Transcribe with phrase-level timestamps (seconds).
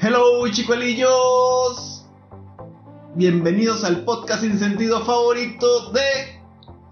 [0.00, 2.06] Hello chicuelillos,
[3.16, 6.40] bienvenidos al podcast sin sentido favorito de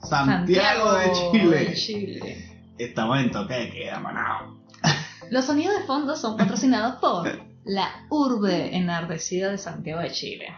[0.02, 1.74] Santiago, de Chile.
[1.74, 2.72] Chile.
[2.76, 4.58] Estamos en toque de queda, manao.
[5.30, 7.28] Los sonidos de fondo son patrocinados por
[7.64, 10.48] la urbe enardecida de Santiago de Chile.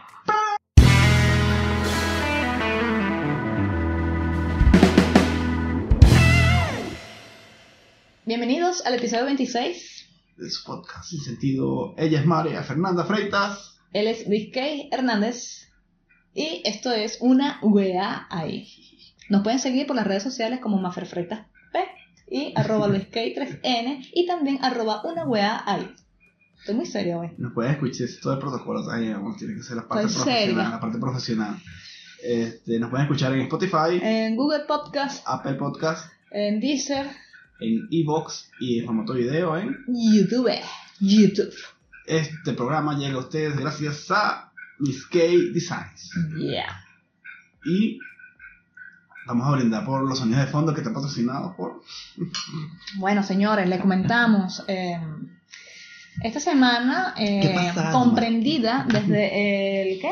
[8.25, 9.98] Bienvenidos al episodio 26.
[10.39, 11.95] De su podcast sin sentido.
[11.98, 13.81] Ella es María Fernanda Freitas.
[13.93, 15.68] Él es Luis Kay Hernández.
[16.32, 18.68] Y esto es una wea ahí.
[19.29, 21.80] Nos pueden seguir por las redes sociales como Maferfreitas P
[22.30, 25.90] y arroba Luis Kay 3N y también arroba una wea ahí.
[26.61, 27.30] Estoy muy serio hoy.
[27.39, 28.85] Nos pueden escuchar es todo el protocolo.
[28.86, 30.46] Vamos, tiene que ser la parte Estoy profesional.
[30.55, 30.68] seria.
[30.71, 31.63] La parte profesional.
[32.22, 37.06] Este, nos pueden escuchar en Spotify, En Google Podcast, Apple Podcast, en Deezer,
[37.61, 40.50] en Evox y en formato video en YouTube.
[41.00, 41.55] YouTube.
[42.06, 45.19] Este programa llega a ustedes gracias a Miss K
[45.53, 46.10] Designs.
[46.38, 46.84] Yeah.
[47.64, 47.98] Y
[49.27, 51.83] vamos a brindar por los sonidos de fondo que están patrocinados por.
[52.96, 54.64] Bueno, señores, les comentamos.
[54.68, 55.00] eh,
[56.22, 60.00] esta semana, eh, ¿Qué pasa, comprendida desde el.
[60.00, 60.11] ¿Qué?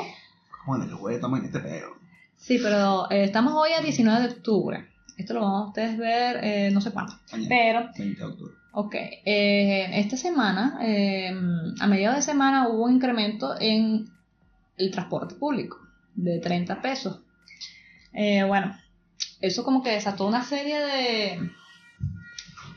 [0.66, 1.96] Bueno, que güey, estamos en este pedo.
[2.36, 4.88] Sí, pero eh, estamos hoy a 19 de octubre.
[5.16, 7.14] Esto lo van a ustedes ver eh, no sé cuándo.
[7.48, 8.54] Pero, 20 de octubre.
[8.72, 11.34] ok, eh, esta semana, eh,
[11.80, 14.06] a mediados de semana hubo un incremento en
[14.76, 15.78] el transporte público
[16.14, 17.20] de 30 pesos.
[18.12, 18.76] Eh, bueno,
[19.40, 21.50] eso como que desató una serie de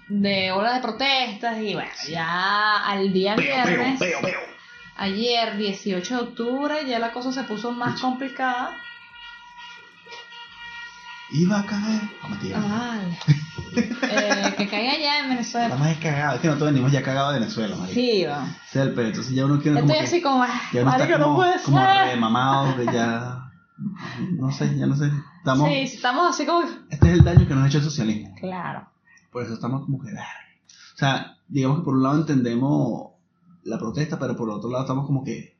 [0.09, 4.39] de olas de protestas y bueno, ya al día viernes, Peo, peo.
[4.97, 8.75] ayer 18 de octubre, ya la cosa se puso más complicada.
[11.31, 12.01] Iba a caer.
[12.23, 12.57] No, mentira.
[12.61, 12.99] Ah.
[13.71, 15.67] Eh, que caiga ya en Venezuela.
[15.67, 16.35] Estamos es cagados.
[16.35, 17.93] Es que nosotros venimos ya cagados de Venezuela, marico.
[17.93, 18.47] Sí, va.
[18.73, 21.23] Entonces ya uno quiere como Estoy que- así como, ah, Ya uno marico, está no
[21.25, 22.07] como, puede como ser.
[22.07, 23.51] remamado, que ya.
[24.31, 25.11] No sé, ya no sé.
[25.37, 25.67] Estamos.
[25.69, 26.67] Sí, estamos así como.
[26.89, 28.35] Este es el daño que nos ha hecho el socialismo.
[28.39, 28.89] Claro.
[29.31, 30.09] Por eso estamos como que.
[30.17, 30.25] ah.
[30.95, 33.11] O sea, digamos que por un lado entendemos
[33.63, 35.58] la protesta, pero por otro lado estamos como que.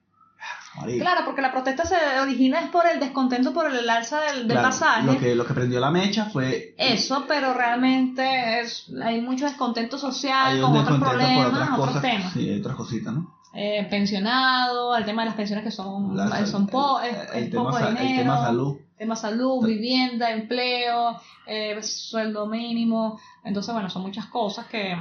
[0.77, 0.99] Marico.
[1.03, 4.57] Claro, porque la protesta se origina es por el descontento por el alza del, del
[4.57, 5.05] Claro, pasaje.
[5.07, 6.73] Lo que, lo que prendió la mecha fue.
[6.77, 12.01] Eso, pero realmente es, hay mucho descontento social hay con otros problemas, otras otros cosas.
[12.01, 12.33] temas.
[12.33, 13.35] Sí, hay otras cositas, ¿no?
[13.53, 17.49] Eh, pensionado, el tema de las pensiones que son, La- son po- el, el es
[17.49, 18.21] tema, poco el dinero.
[18.21, 18.77] tema salud.
[18.95, 23.19] tema salud, vivienda, empleo, eh, sueldo mínimo.
[23.43, 24.95] Entonces, bueno, son muchas cosas que,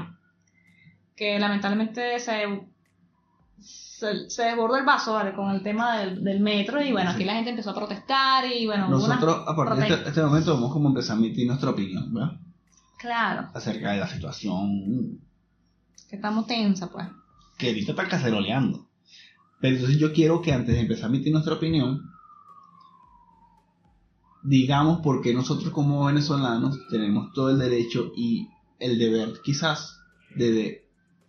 [1.14, 2.44] que lamentablemente se,
[3.60, 5.34] se, se desbordó el vaso, ¿vale?
[5.34, 8.66] Con el tema del, del metro y bueno, aquí la gente empezó a protestar y
[8.66, 11.70] bueno, Nosotros, a partir de este, este momento, vamos como a empezar a emitir nuestra
[11.70, 12.38] opinión, ¿verdad?
[12.98, 15.20] Claro, Acerca de la situación
[16.08, 17.06] que estamos tensa, pues.
[17.58, 18.88] que ahorita está caceroleando.
[19.60, 22.02] Pero entonces yo quiero que antes de empezar a emitir nuestra opinión,
[24.42, 28.48] digamos por qué nosotros como venezolanos tenemos todo el derecho y
[28.78, 30.00] el deber quizás
[30.36, 30.88] de, de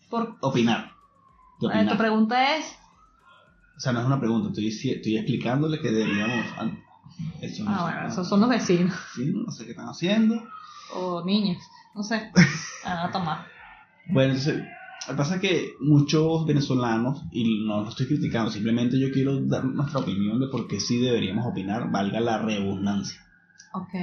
[0.10, 0.92] Por, opinar.
[1.62, 2.66] Eh, tu pregunta es,
[3.78, 6.46] O sea, no es una pregunta, estoy, estoy explicándole que deberíamos...
[6.58, 6.84] an-
[7.42, 10.42] Eso no ah, bueno, esos son los vecinos Sí, no sé qué están haciendo.
[10.94, 11.58] o niños,
[11.96, 12.32] no sé.
[12.86, 13.46] Ah, a tomar.
[14.08, 14.56] Bueno, entonces,
[15.08, 19.38] lo que pasa es que muchos venezolanos, y no lo estoy criticando, simplemente yo quiero
[19.42, 23.20] dar nuestra opinión de por qué sí deberíamos opinar, valga la redundancia.
[23.74, 23.94] Ok.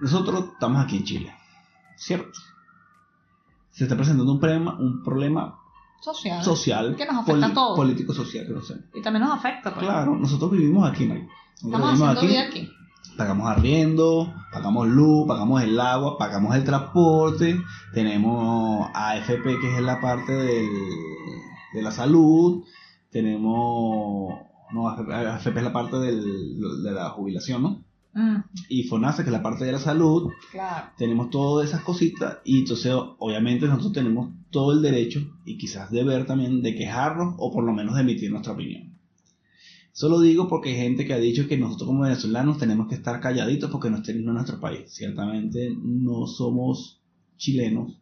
[0.00, 1.34] Nosotros estamos aquí en Chile,
[1.96, 2.38] ¿cierto?
[3.70, 5.58] Se está presentando un problema, un problema
[6.00, 6.42] Social.
[6.44, 7.76] social, Que nos afecta a todos.
[7.76, 8.74] político-social, que no sé.
[8.94, 9.86] Y también nos afecta, pues.
[9.86, 11.06] Claro, nosotros vivimos aquí.
[11.06, 11.28] Nosotros
[11.64, 12.68] Estamos vivimos vida aquí.
[13.16, 17.58] pagamos arriendo, pagamos luz, pagamos el agua, pagamos el transporte,
[17.94, 20.68] tenemos AFP que es la parte del,
[21.72, 22.64] de la salud,
[23.10, 24.34] tenemos,
[24.72, 27.83] no, AFP, AFP es la parte del- de la jubilación, ¿no?
[28.14, 28.36] Mm,
[28.68, 30.92] Y FONASA que es la parte de la salud, claro.
[30.96, 36.24] tenemos todas esas cositas y entonces obviamente nosotros tenemos todo el derecho y quizás deber
[36.24, 38.94] también de quejarnos o por lo menos de emitir nuestra opinión.
[39.92, 42.96] Eso lo digo porque hay gente que ha dicho que nosotros como venezolanos tenemos que
[42.96, 44.92] estar calladitos porque no estemos en nuestro país.
[44.92, 47.00] Ciertamente no somos
[47.36, 48.00] chilenos,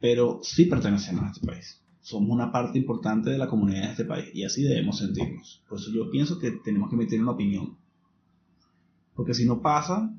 [0.00, 1.82] pero sí pertenecemos a este país.
[2.00, 5.62] Somos una parte importante de la comunidad de este país y así debemos sentirnos.
[5.68, 7.76] Por eso yo pienso que tenemos que emitir una opinión.
[9.18, 10.14] Porque si no pasa,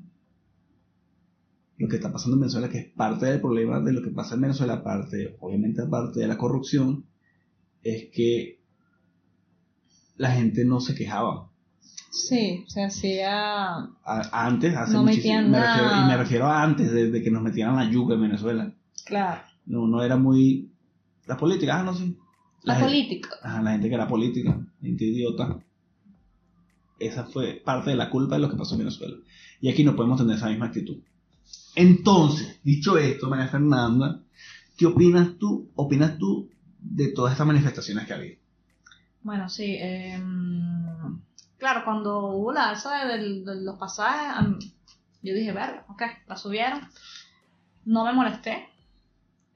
[1.78, 4.34] lo que está pasando en Venezuela, que es parte del problema de lo que pasa
[4.34, 7.06] en Venezuela, aparte, obviamente aparte de la corrupción,
[7.82, 8.60] es que
[10.16, 11.48] la gente no se quejaba.
[12.10, 13.76] Sí, se hacía.
[14.04, 17.22] A- antes, hace No muchísimo, metían me refiero, y me refiero a antes de, de
[17.22, 18.74] que nos metieran la yuca en Venezuela.
[19.06, 19.40] Claro.
[19.64, 20.70] No, no era muy...
[21.26, 22.12] La política, ah, no sé.
[22.64, 23.30] La, gente- política.
[23.42, 25.58] Ajá, la gente que era política, gente idiota.
[27.00, 29.16] Esa fue parte de la culpa de lo que pasó en Venezuela.
[29.60, 30.98] Y aquí no podemos tener esa misma actitud.
[31.74, 34.20] Entonces, dicho esto, María Fernanda,
[34.76, 35.70] ¿qué opinas tú?
[35.74, 38.38] ¿Opinas tú de todas estas manifestaciones que ha habido?
[39.22, 39.76] Bueno, sí.
[39.78, 41.20] em,
[41.58, 44.72] claro, cuando hubo la alza de, los pasajes,
[45.22, 46.80] yo dije, verga, ok, la subieron.
[47.84, 48.68] No me molesté.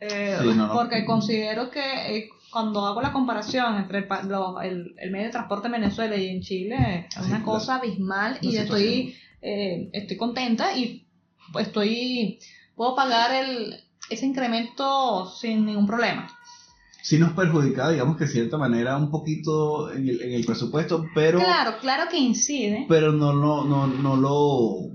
[0.00, 0.72] eh, Sí, no, no.
[0.72, 5.32] Porque considero que eh, cuando hago la comparación entre el, lo- el- el medio de
[5.32, 10.74] transporte en Venezuela y en Chile, es una cosa abismal y estoy, eh, estoy contenta
[10.74, 11.06] y
[11.52, 12.38] pues, estoy
[12.74, 13.74] puedo pagar el,
[14.08, 16.30] ese incremento sin ningún problema.
[17.02, 21.04] Sí nos perjudica, digamos que de cierta manera, un poquito en el, en el presupuesto,
[21.14, 22.86] pero, Claro, claro que incide.
[22.88, 24.90] pero no, no, no, no lo...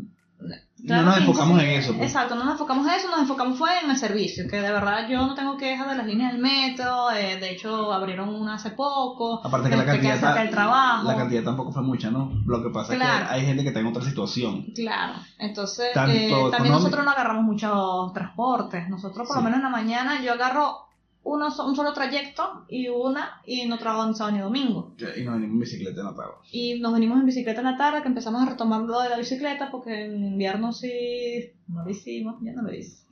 [0.85, 1.93] Claro no nos enfocamos en eso.
[1.93, 2.07] pues.
[2.07, 5.07] Exacto, no nos enfocamos en eso, nos enfocamos fue en el servicio, que de verdad
[5.09, 8.71] yo no tengo quejas de las líneas del metro, eh, de hecho abrieron una hace
[8.71, 11.07] poco, Aparte que la cantidad, trabajo.
[11.07, 12.31] la cantidad tampoco fue mucha, ¿no?
[12.45, 13.23] Lo que pasa Claro.
[13.25, 14.65] es que hay gente que está en otra situación.
[14.73, 19.43] Claro, entonces eh, también nosotros no agarramos muchos transportes, nosotros por Sí.
[19.43, 20.88] lo menos en la mañana yo agarro
[21.23, 24.93] uno, un solo trayecto y una y no trabajo ni sábado ni domingo.
[25.17, 26.31] Y nos venimos en bicicleta en la tarde.
[26.51, 29.17] Y nos venimos en bicicleta en la tarde, que empezamos a retomar lo de la
[29.17, 33.03] bicicleta, porque en invierno sí no lo hicimos, ya no lo hice.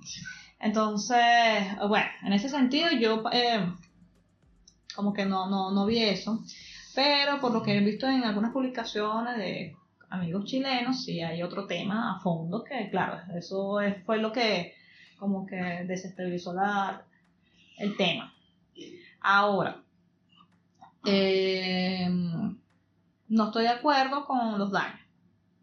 [0.59, 1.19] Entonces,
[1.88, 3.71] bueno, en ese sentido yo eh,
[4.95, 6.44] como que no, no, no vi eso,
[6.95, 9.75] pero por lo que he visto en algunas publicaciones de
[10.09, 14.74] amigos chilenos, sí hay otro tema a fondo que, claro, eso es- fue lo que
[15.19, 15.56] como que
[15.88, 17.04] desestabilizó la,
[17.78, 18.34] el tema.
[19.22, 19.84] Ahora,
[21.06, 22.08] eh,
[23.30, 25.00] no estoy de acuerdo con los daños.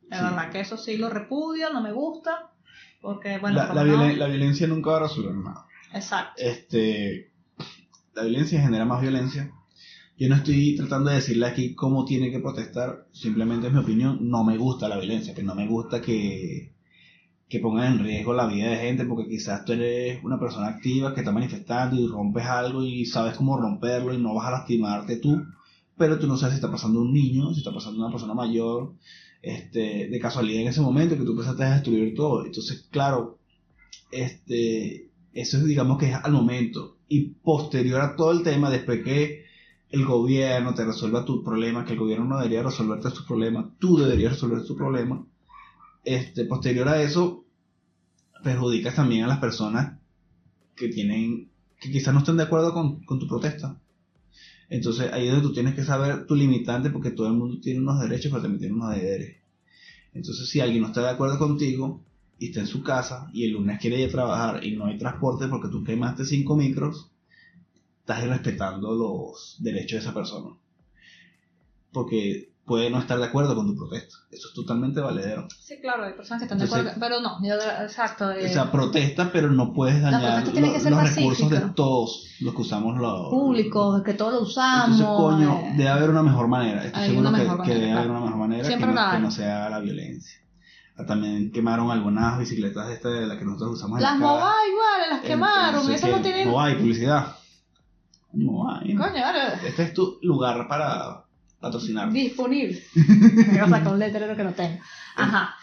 [0.09, 0.25] La Sí.
[0.25, 2.53] verdad que eso sí lo repudio, no me gusta,
[3.01, 5.67] porque, bueno, la, la violencia nunca va a resolver nada.
[5.93, 6.43] Exacto.
[6.43, 7.33] Este,
[8.15, 9.51] la violencia genera más violencia.
[10.17, 14.19] Yo no estoy tratando de decirle aquí cómo tiene que protestar, simplemente es mi opinión.
[14.31, 16.74] No me gusta la violencia, que no me gusta que,
[17.49, 21.15] que pongan en riesgo la vida de gente, porque quizás tú eres una persona activa
[21.15, 25.17] que está manifestando y rompes algo y sabes cómo romperlo y no vas a lastimarte
[25.17, 25.45] tú,
[25.97, 28.95] pero tú no sabes si está pasando un niño, si está pasando una persona mayor,
[29.43, 32.47] este, de casualidad en ese momento que tú empezaste a destruir todo.
[32.47, 33.39] Entonces, claro,
[34.11, 39.03] este, eso es digamos que es al momento y posterior a todo el tema, después
[39.05, 39.45] que
[39.91, 43.99] el gobierno te resuelva tus problemas, que el gobierno no debería resolverte tus problemas, tú
[43.99, 45.21] deberías resolver tus problemas,
[46.05, 47.45] este, posterior a eso,
[48.43, 49.99] perjudicas también a las personas
[50.77, 53.81] que tienen, que quizás no estén de acuerdo con, con tu protesta.
[54.69, 57.81] Entonces ahí es donde tú tienes que saber tu limitante porque todo el mundo tiene
[57.81, 59.37] unos derechos, pero también tiene unos deberes.
[60.13, 62.03] Entonces si alguien no está de acuerdo contigo
[62.39, 64.99] y está en su casa y el lunes quiere ir a trabajar y no hay
[64.99, 67.11] transporte porque tú quemaste cinco micros,
[68.01, 70.57] estás irrespetando los derechos de esa persona.
[71.93, 74.17] Porque puede no estar de acuerdo con tu protesta.
[74.31, 75.47] Eso es totalmente valedero.
[75.61, 78.31] Sí, claro, hay personas que están de acuerdo, pero no, yo exacto.
[78.31, 82.61] eh, O sea, protesta, pero no puedes dañar lo- los recursos de todos los que
[82.63, 84.99] usamos los públicos, que todos lo usamos.
[84.99, 85.07] Entonces,
[85.47, 86.85] coño, eh, debe haber una mejor manera.
[86.85, 90.41] Estoy seguro que, debe haber una mejor manera que no, que no sea la violencia.
[90.97, 94.39] Ah, También quemaron algunas bicicletas esta, de las que nosotros usamos las en la cara.
[94.41, 96.49] mobile, vale, las quemaron, esas no tienen.
[96.49, 97.37] No hay publicidad.
[98.33, 98.95] No hay.
[98.95, 101.24] Coño, vale, Este es tu lugar para
[101.65, 102.11] patrocinar.
[102.13, 102.83] disponible.
[103.65, 104.79] o sea, con un letrero que no tengo.
[105.17, 105.55] Ajá.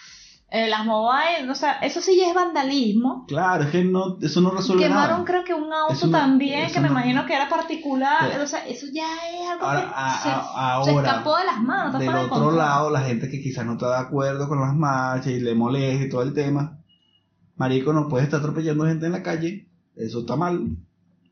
[0.53, 3.23] Eh, las mobile, o sea, eso sí ya es vandalismo.
[3.25, 5.23] Claro, es que no, eso no resuelve Quemaron nada.
[5.25, 8.29] creo que un auto Eso también, que me no- imagino que era particular.
[8.33, 8.37] Sí.
[8.37, 11.97] O sea, eso ya es algo Ahora, que a- se, escapó de las manos.
[11.97, 12.57] Del otro control.
[12.57, 16.03] lado, la gente que quizás no está de acuerdo con las marchas y le molesta
[16.03, 16.77] y todo el tema.
[17.55, 19.69] Marico, no puedes estar atropellando gente en la calle.
[19.95, 20.75] Eso está mal.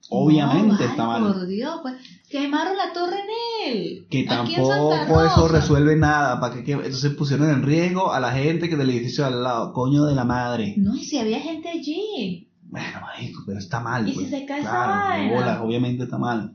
[0.09, 1.23] Obviamente No, está mal.
[1.23, 1.95] Por Dios, pues
[2.29, 4.07] quemaron la torre en él.
[4.09, 6.39] Que Aquí tampoco eso resuelve nada.
[6.39, 9.73] ¿Para que- Entonces pusieron en riesgo a la gente que del edificio al lado.
[9.73, 10.75] Coño de la madre.
[10.77, 12.47] No, y si había gente allí.
[12.63, 14.07] Bueno, marico, pero está mal.
[14.07, 14.29] ¿Y si pues.
[14.29, 15.33] se cae esa claro, vaina?
[15.33, 16.53] bolas, obviamente está mal.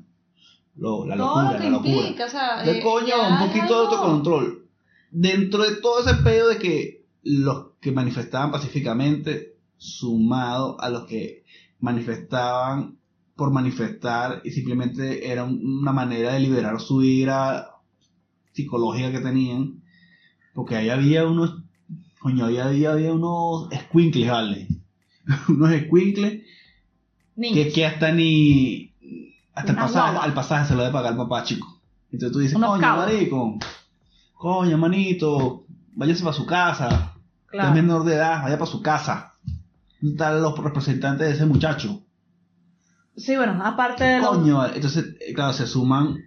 [0.76, 2.26] Lo- la todo locura, lo que la locura.
[2.26, 4.68] o sea, eh, coño, un poquito de autocontrol.
[5.10, 11.44] Dentro de todo ese pedo de que los que manifestaban pacíficamente, sumado a los que
[11.80, 12.98] manifestaban
[13.36, 17.70] por manifestar y simplemente era un- una manera de liberar su ira
[18.52, 19.82] psicológica que tenían,
[20.54, 21.62] porque ahí había unos,
[22.20, 24.68] coño, ahí había, había unos escuincles, ¿vale?
[25.48, 25.70] unos
[27.36, 27.54] Niños.
[27.66, 28.92] que, que hasta ni
[29.54, 31.80] hasta el pasaje, al pasaje se lo debe pagar el papá chico
[32.12, 33.58] entonces tú dices Unos coño marico
[34.34, 35.64] coño manito
[35.96, 37.68] váyase para su casa Claro.
[37.70, 39.32] es menor de edad vaya para su casa
[40.00, 42.03] ¿dónde están los representantes de ese muchacho
[43.16, 44.20] Sí, bueno, aparte de.
[44.20, 46.18] Coño, entonces, eh, claro, se suman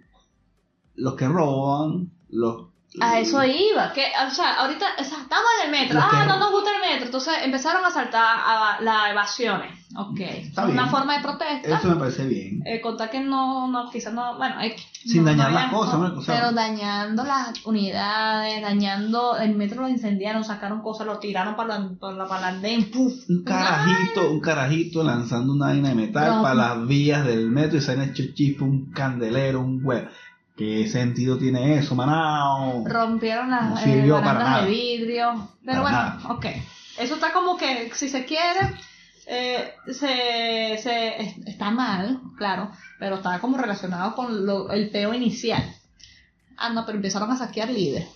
[0.94, 2.67] los que roban, los...
[3.00, 6.38] A eso iba, que, o sea, ahorita, o sea, estamos en el metro, ah, no
[6.38, 10.88] nos gusta el metro, entonces empezaron a saltar a las evasiones, ok, Está una bien.
[10.90, 12.62] forma de protesta, Eso me parece bien.
[12.64, 16.24] eh, contar que no, no, quizás no, bueno, hay, Sin no- dañar no las cosas,
[16.26, 21.88] pero dañando las unidades, dañando, el metro lo incendiaron, sacaron cosas, lo tiraron para la,
[22.00, 26.54] para la, para andén, puf, Un carajito, un carajito lanzando una vaina de metal para
[26.54, 30.08] las vías del metro y se han hecho chispa, un candelero, un huevo.
[30.58, 32.84] ¿Qué sentido tiene eso, manao?
[32.86, 34.64] rompieron No las eh, para barandas nada.
[34.64, 35.48] de vidrio.
[35.64, 36.34] Pero Para bueno, nada.
[36.34, 36.46] ok.
[36.98, 38.74] Eso está como que, si se quiere,
[39.28, 45.14] eh, se, se, es- está mal, claro, pero está como relacionado con lo- el peo
[45.14, 45.62] inicial.
[46.56, 48.08] Ah, no, pero empezaron a saquear líderes.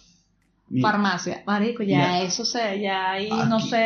[0.68, 1.42] Mi- Farmacia.
[1.46, 2.22] Marico, ya Mira.
[2.22, 3.76] eso se, ya ahí no sé,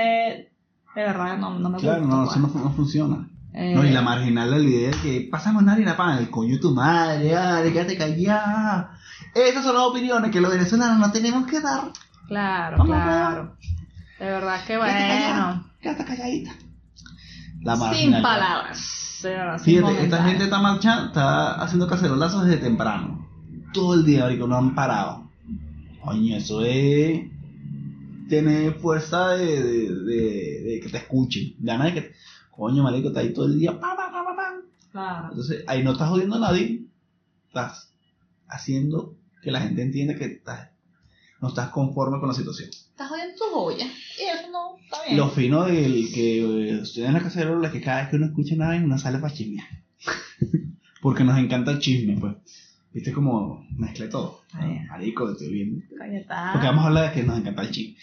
[0.94, 2.16] de verdad, no, no me Claro, gusta.
[2.16, 2.36] no, pues.
[2.36, 3.28] eso no, no funciona.
[3.58, 6.28] Eh, No, y la marginal de la idea es que pasamos nadie la pan, el
[6.30, 8.98] coño tu madre, dale, quédate callada.
[9.34, 11.90] Esas son las opiniones que los venezolanos no tenemos que dar.
[12.28, 13.56] Claro, Vamos claro.
[14.18, 15.70] De verdad que Quédate callada, bueno.
[15.80, 16.50] quédate calladita.
[17.62, 19.20] La Sin palabras.
[19.22, 23.26] de verdad, sin Fíjate, esta gente está marchando, está haciendo cacerolazos desde temprano.
[23.72, 25.30] Todo el día, marico, no han parado.
[26.04, 27.22] Coño, eso es
[28.28, 31.54] tener fuerza de, de, de- de que te escuchen.
[31.58, 32.12] Ganas de que,
[32.56, 33.78] coño, marico, está ahí todo el día.
[33.78, 34.62] Pa, pa, pa, pa, pa.
[34.90, 35.28] Claro.
[35.30, 36.86] Entonces, ahí no estás jodiendo a nadie.
[37.48, 37.92] Estás
[38.48, 40.70] haciendo que la gente entienda que estás,
[41.40, 42.70] no estás conforme con la situación.
[42.70, 43.86] Estás jodiendo tu joya.
[43.86, 45.16] Y eso no está bien.
[45.16, 48.26] Lo fino del que eh, estoy en la cacerola es que cada vez que uno
[48.26, 49.68] escucha nada, uno sale para chismear.
[51.02, 52.34] Porque nos encanta el chisme, pues.
[52.92, 54.40] Viste como mezclé todo.
[54.52, 54.80] Ay.
[54.88, 55.86] Marico, estoy bien.
[55.98, 56.52] Cállate.
[56.52, 57.98] Porque vamos a hablar de que nos encanta el chisme.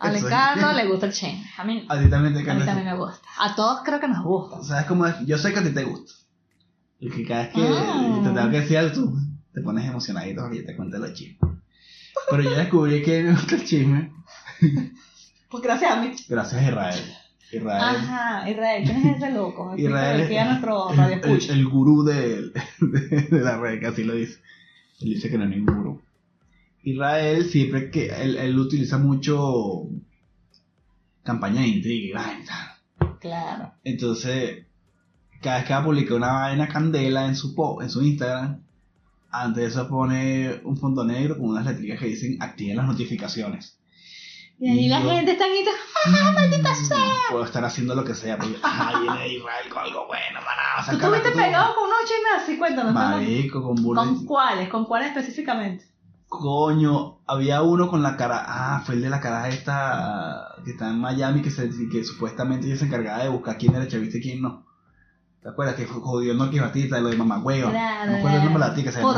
[0.00, 1.44] A Alejandro le gusta el chisme.
[1.58, 3.28] A mí, A ti también te a mí también me gusta.
[3.38, 4.62] A todos creo que nos gusta.
[4.64, 5.14] ¿Sabes cómo es?
[5.26, 6.12] Yo sé que a ti te gusta.
[6.98, 8.20] Y que cada vez que Ah.
[8.22, 9.18] te tengo que decir algo, tú
[9.52, 11.38] te pones emocionadito yo te cuento los chismes.
[12.30, 14.12] Pero yo descubrí que me gusta el chisme
[15.50, 16.12] Pues gracias a mí.
[16.28, 17.04] gracias a Israel.
[17.52, 17.82] Israel.
[17.96, 19.74] Ajá, Israel, ¿quién es ese loco?
[19.76, 24.14] Israel aquí a nuestro el, el- gurú de, de, de la red, que así lo
[24.14, 24.40] dice.
[25.00, 26.02] Él dice que no es ningún gurú.
[26.82, 29.82] Israel siempre que él, él utiliza mucho
[31.22, 32.24] campaña de intriga.
[33.20, 33.72] Claro.
[33.84, 34.66] Entonces,
[35.42, 38.62] cada vez que va a publicar una vaina candela en su po- en su Instagram,
[39.30, 43.76] antes de eso pone un fondo negro con unas letritas que dicen activen las notificaciones.
[44.58, 45.52] Y ahí la yo- gente está en
[46.06, 46.96] ¡Ah, maldita sea!
[47.30, 50.86] Puedo estar haciendo lo que sea, porque viene Israel con algo bueno, maná.
[50.90, 52.58] ¿Tú estuviste pegado con unos chismes así?
[52.58, 52.92] Cuéntanos.
[52.92, 54.02] Marico, con burda.
[54.04, 54.68] ¿Con cuáles?
[54.68, 55.84] ¿Con cuáles específicamente?
[56.30, 58.44] Coño, había uno con la cara.
[58.46, 62.66] Ah, fue el de la cara esta que está en Miami que, se, que supuestamente
[62.66, 64.64] ella se encargaba de buscar quién era chavista y quién no.
[65.42, 67.70] ¿Te acuerdas que jodió no que Batista, lo de mamagüeva?
[67.70, 69.14] Claro, no acuerdo el nombre de la que se Por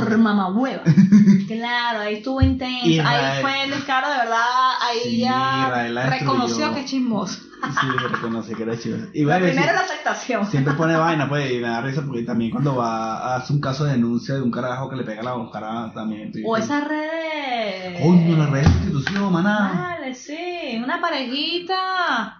[0.56, 0.82] hueva.
[1.48, 2.86] claro, ahí estuvo intenso.
[2.86, 3.24] Israel.
[3.24, 4.70] Ahí fue el descaro de verdad.
[4.80, 7.40] Ahí Sí, ya reconoció que es chismoso.
[7.40, 8.98] Sí, reconocí que era chido.
[9.12, 10.46] Y La bueno, sí, es la aceptación.
[10.46, 13.60] siempre pone vaina, pues, y me da risa porque también cuando va a hacer un
[13.60, 16.28] caso de denuncia de un carajo que le pega la cara también.
[16.28, 18.00] estoy- O esas redes.
[18.00, 19.96] Coño, la red de institución, maná.
[19.98, 20.80] Vale, sí.
[20.84, 22.36] Una parejita.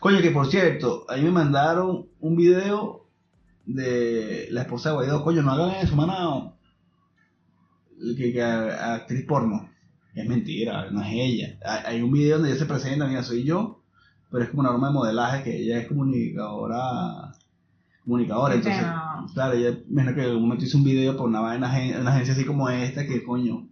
[0.00, 3.01] Coño, que por cierto, ahí me mandaron un video
[3.66, 5.22] de la esposa de Guaidó.
[5.24, 6.56] Coño, no hagan eso, manao.
[8.16, 9.70] Que, que a- actriz porno.
[10.14, 11.56] Es mentira, no es ella.
[11.64, 13.80] Hay, hay un video donde ella se presenta, mira, soy yo,
[14.30, 17.32] pero es como una norma de modelaje que ella es comunicadora.
[18.04, 18.82] Comunicadora, entonces.
[19.32, 21.68] Claro, ella, imagino que en un momento hizo un video por una, vaina
[22.00, 23.68] una agencia así como esta, que coño.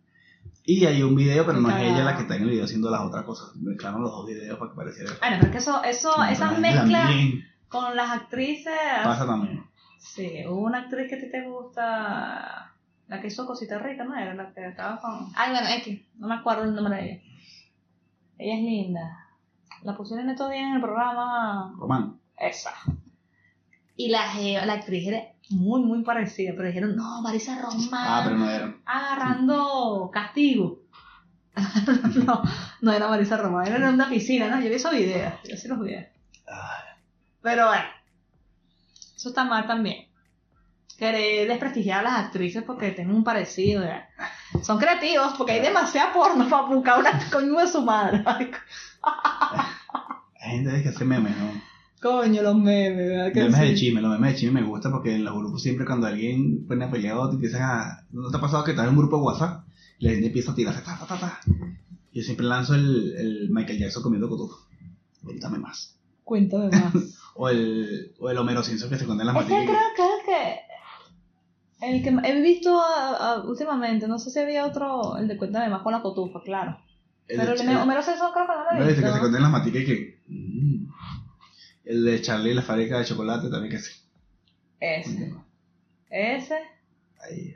[0.64, 2.90] Y hay un video, pero no es ella la que está en el video haciendo
[2.90, 3.56] las otras cosas.
[3.56, 5.10] Mezclaron los dos videos para que pareciera.
[5.20, 8.72] Bueno, pero es que eso, eso, Pero esas la gente mezclas también con las actrices.
[9.02, 9.59] Pasa también.
[10.00, 12.72] Sí, hubo una actriz que a ti te gusta,
[13.06, 14.16] la que hizo Cosita Rica, ¿no?
[14.16, 15.28] Era la que estaba con...
[15.36, 17.22] Ay, bueno, X, no me acuerdo el nombre de ella.
[18.38, 19.26] Ella es linda.
[19.82, 21.74] La pusieron estos días en el programa...
[21.78, 22.18] Román.
[22.38, 22.72] Esa.
[23.94, 28.22] Y la, jeva- la actriz era muy, muy parecida, pero dijeron, no, Marisa Román Ah,
[28.24, 28.74] pero no era.
[28.86, 30.80] agarrando castigo.
[32.24, 32.42] no,
[32.80, 34.56] no era Marisa Román, era en una piscina, ¿no?
[34.62, 36.06] Yo vi esos videos, yo sí los videos.
[36.46, 36.94] Ay,
[37.42, 37.82] Pero bueno,
[39.20, 40.06] eso está mal también.
[40.96, 43.82] Querer desprestigiar a las actrices porque tienen un parecido.
[43.82, 44.08] ¿ya?
[44.62, 48.22] Son creativos porque hay demasiada porno para buscar una coño de su madre.
[48.24, 48.50] Ay,
[50.40, 51.52] Hay gente que hace memes, ¿no?
[52.00, 53.30] coño, los memes, ¿verdad?
[53.30, 55.84] Que memes de chisme, los memes de chisme me gusta porque en los grupos siempre
[55.84, 58.06] cuando alguien pone a pelear te empiezan a...
[58.12, 59.66] ¿No te ha pasado que estás en un grupo de WhatsApp
[59.98, 61.40] y la gente empieza a tirarse ta, ta, ta, ta?
[62.14, 64.66] Yo siempre lanzo el, el Michael Jackson comiendo cotufo.
[65.22, 65.94] Cuéntame más.
[66.24, 67.19] Cuéntame más.
[67.42, 69.76] O el, o el Homero Simpson que se esconde en las Ese maticas.
[69.96, 70.50] creo
[71.80, 75.70] El que he visto ah, ah, últimamente, no sé si había otro, el de Cuéntame
[75.70, 76.78] más con la cotufa, claro.
[77.26, 79.20] El Pero el Homero Simpson creo que no lo ¿No he viste que se visto.
[79.20, 80.20] contienen las maticas y que.
[80.28, 80.86] mm.
[81.86, 83.92] El de Charlie y la fábrica de chocolate también que sí.
[84.78, 85.34] Ese.
[86.10, 86.58] Ese.
[87.22, 87.54] Ahí,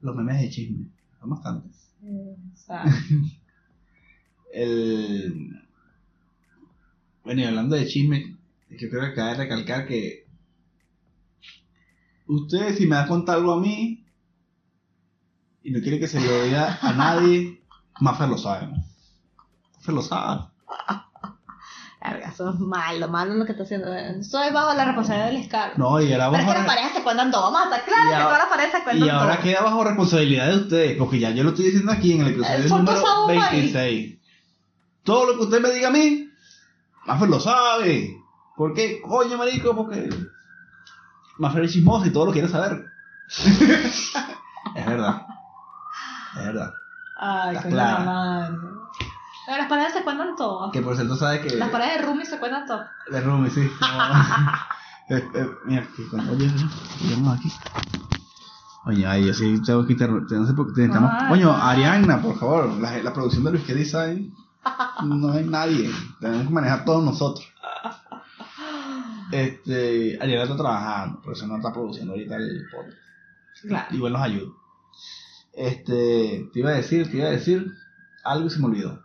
[0.00, 0.86] los memes de chisme.
[1.20, 1.90] Son bastantes.
[2.52, 2.90] Exacto.
[4.52, 5.60] El.
[7.22, 8.36] Bueno, y hablando de chisme,
[8.76, 10.24] que creo que cabe recalcar que.
[12.26, 14.06] Ustedes, si me da contar algo a mí
[15.62, 17.62] y no quiere que se lo diga a nadie,
[18.00, 18.68] Maffer lo sabe.
[19.76, 20.42] Maffer lo sabe.
[22.02, 23.94] Verga, eso es malo, malo lo que está haciendo.
[23.94, 25.72] Estoy bajo la responsabilidad del escalo.
[25.78, 27.64] No, y ahora Pero es bajo que las re- parejas se cuentan todo, vamos a
[27.64, 29.42] estar claro Y que todas las parejas se cuentan Y ahora todo.
[29.44, 32.64] queda bajo responsabilidad de ustedes, porque ya yo lo estoy diciendo aquí en el episodio
[32.64, 33.56] Eh, número esa bomba ahí.
[33.60, 34.18] 26.
[35.02, 36.28] Todo lo que usted me diga a mí,
[37.06, 38.16] Maffer lo sabe.
[38.56, 39.00] ¿Por qué?
[39.02, 40.08] Coño, marico, porque
[41.38, 42.86] Maffer es chismoso y todo lo quiere saber.
[43.28, 45.26] es verdad.
[46.38, 46.72] Es verdad.
[47.18, 48.04] Ay, Está coño clara.
[48.04, 48.56] madre.
[49.46, 50.70] Pero las parejas se cuentan todo.
[50.72, 51.56] Que por cierto sabe que...
[51.56, 52.84] Las parejas de Rumi se cuentan todo.
[53.10, 53.70] De Rumi, sí.
[55.06, 56.50] Eh, eh, mira, que cuando- oye,
[56.98, 57.52] tenemos aquí.
[58.86, 61.10] Oye, ay, yo sí tengo que inter- no sé por qué necesitamos.
[61.12, 61.52] Ah, Coño.
[61.54, 64.34] Arianna, por favor, la, la producción de Luis que Design.
[65.04, 65.90] No hay nadie.
[66.20, 67.46] Tenemos que manejar todos nosotros.
[69.34, 72.96] Este, Ariana está trabajando, por eso no está produciendo ahorita el podcast.
[73.62, 73.94] Claro.
[73.96, 74.52] Igual nos ayuda.
[75.52, 77.72] Este, te iba a decir, te iba a decir
[78.24, 79.02] algo y se me olvidó.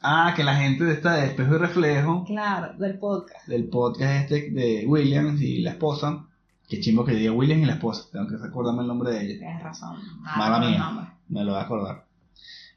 [0.00, 3.46] Ah, que la gente de esta de espejo y reflejo Claro, del podcast.
[3.48, 6.24] del podcast este de Williams y la esposa.
[6.68, 8.08] Que chimbo que diga Williams y la esposa.
[8.12, 9.38] Tengo que recordarme el nombre de ella.
[9.38, 9.98] Tienes razón.
[10.20, 10.78] Mala mía.
[10.78, 11.06] nombre.
[11.28, 12.04] Me lo voy a acordar.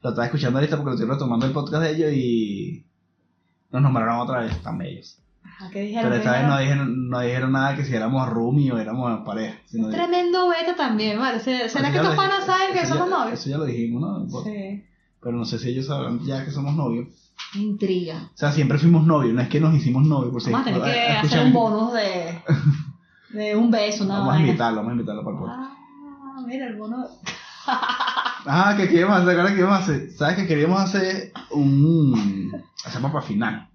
[0.02, 2.84] Lo estaba escuchando ahorita porque lo estoy retomando el podcast de ellos y
[3.70, 5.18] nos nombraron otra vez, tan bellos.
[5.62, 6.02] Ajá, ¿Qué dijeron?
[6.10, 7.08] Pero ¿Qué esta vez no dijeron?
[7.10, 9.58] no dijeron nada que si éramos roomie o éramos pareja.
[9.66, 11.38] sino de- Tremendo beta también, ¿vale?
[11.40, 13.38] ¿Será que lo panas saben que somos ya- novios?
[13.40, 14.42] Eso ya lo dijimos, ¿no?
[14.42, 14.84] Sí.
[15.20, 17.08] Pero no sé si ellos sabrán ya que somos novios.
[17.54, 18.30] Intriga.
[18.34, 20.32] O sea, siempre fuimos novios, no es que nos hicimos novios.
[20.32, 22.38] Por si Vamos a tener que hacer un bonus de,
[23.30, 24.14] de un beso, ¿no?
[24.14, 25.60] Vamos a invitarlo, vamos a invitarlo para el podcast.
[25.62, 27.06] Ah, mira, el bono.
[27.66, 32.52] Ah, que queríamos hacer, que a hacer, ¿sabes que queríamos hacer un
[32.84, 33.68] hacemos para final?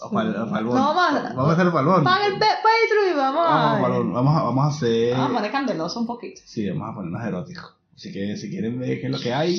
[0.00, 0.78] O para el, o para el bono.
[0.80, 2.02] No, vamos a- vamos a el bono.
[2.04, 3.88] Paga el Patreon y vamos Vamos, a.
[3.98, 4.12] bono.
[4.12, 6.40] vamos a, vamos a hacer Vamos a poner candeloso un poquito.
[6.44, 7.74] sí, vamos a ponernos eróticos.
[7.96, 9.56] Así que si quieren ver qué es lo que hay,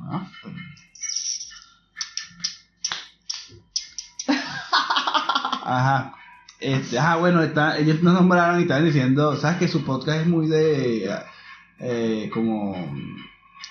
[0.00, 0.26] ah,
[5.62, 6.14] Ajá.
[6.58, 10.26] Este, ajá, bueno, está, ellos nos nombraron y estaban diciendo, ¿sabes que su podcast es
[10.26, 11.10] muy de
[11.78, 12.74] eh, como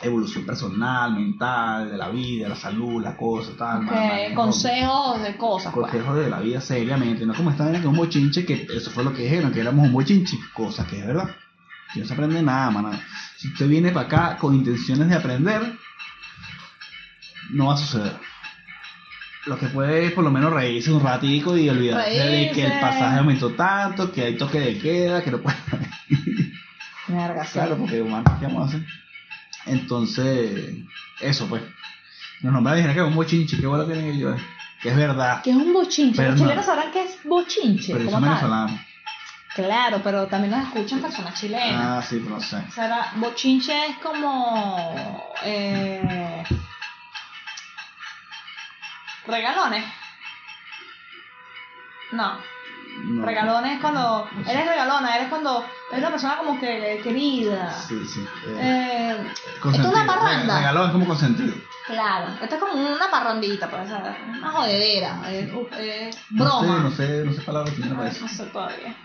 [0.02, 3.80] evolución personal, mental, de la vida, la salud, la cosa, tal.
[3.86, 5.92] Ok, ma- manejo- consejos de cosas, pues.
[5.92, 8.92] consejos de la vida seriamente, no como esta vaina que es un bochinche, que eso
[8.92, 11.30] fue lo que dijeron, que éramos un bochinche, cosa que es verdad.
[11.94, 13.00] Que no se aprende nada, maná.
[13.38, 15.76] Si usted viene para acá con intenciones de aprender,
[17.52, 18.14] no va a suceder.
[19.48, 22.80] Lo que puede es por lo menos reírse un ratico y olvidarse de que el
[22.80, 25.58] pasaje aumentó tanto, que hay toque de queda, que no puede...
[27.08, 27.54] Verga, sí.
[27.54, 28.86] Claro, porque man, ¿qué vamos a hacer?
[29.70, 30.76] Entonces,
[31.22, 31.64] eso pues.
[32.42, 34.44] Nos nombraron y dijeron que es un bochinche, qué bueno tienen ellos, eh.
[34.82, 35.42] que es verdad.
[35.44, 36.24] ¿Qué es un bochinche?
[36.24, 36.42] Los no.
[36.42, 37.94] chilenos sabrán qué es bochinche.
[37.94, 38.80] Pero como tal.
[39.56, 41.74] Claro, pero también nos escuchan personas chilenas.
[41.76, 42.58] Ah, sí, pero no sé.
[42.68, 45.34] O sea, bochinche es como.
[45.44, 46.44] Eh,
[49.28, 49.84] regalones.
[52.12, 52.40] No,
[53.06, 53.26] No.
[53.26, 54.30] regalones es cuando.
[54.48, 55.66] Eres regalona, eres cuando.
[55.92, 57.72] Eres una persona como que querida.
[57.74, 58.26] Sí, sí.
[58.48, 60.54] eh, Eh, esto es una parranda.
[60.56, 61.54] Re- Regalón es como consentido.
[61.88, 66.80] claro, esto es como una parrandita, pues, una jodedera, eh, eh, No sé, broma.
[66.80, 68.22] no sé, no sé palabras chilenas para eso.
[68.22, 68.96] no sé todavía.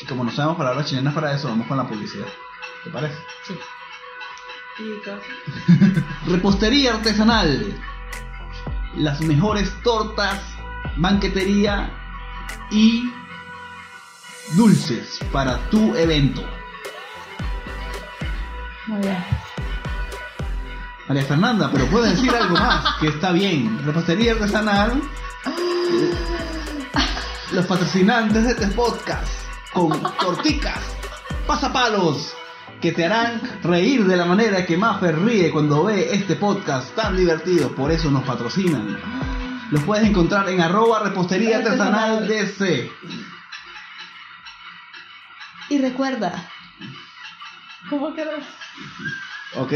[0.00, 2.26] Y como no sabemos palabras chilenas para eso, vamos con la publicidad.
[2.84, 3.16] ¿Te parece?
[3.46, 3.54] Sí.
[6.26, 7.78] Repostería artesanal.
[8.96, 10.40] Las mejores tortas,
[10.96, 11.90] banquetería
[12.70, 13.10] y
[14.56, 16.42] dulces para tu evento.
[18.86, 19.24] Muy bien.
[21.08, 23.84] María Fernanda, pero puede decir algo más, que está bien.
[23.84, 25.02] Repostería artesanal.
[27.52, 29.30] Los patrocinantes de este podcast
[29.72, 30.80] con torticas,
[31.46, 32.34] pasapalos,
[32.80, 37.16] que te harán reír de la manera que Maffer ríe cuando ve este podcast tan
[37.16, 37.74] divertido.
[37.74, 38.98] Por eso nos patrocinan.
[39.70, 42.90] Los puedes encontrar en arroba repostería artesanal DC.
[45.72, 46.34] Y recuerda.
[47.88, 48.26] ¿Cómo que?
[49.56, 49.72] Ok,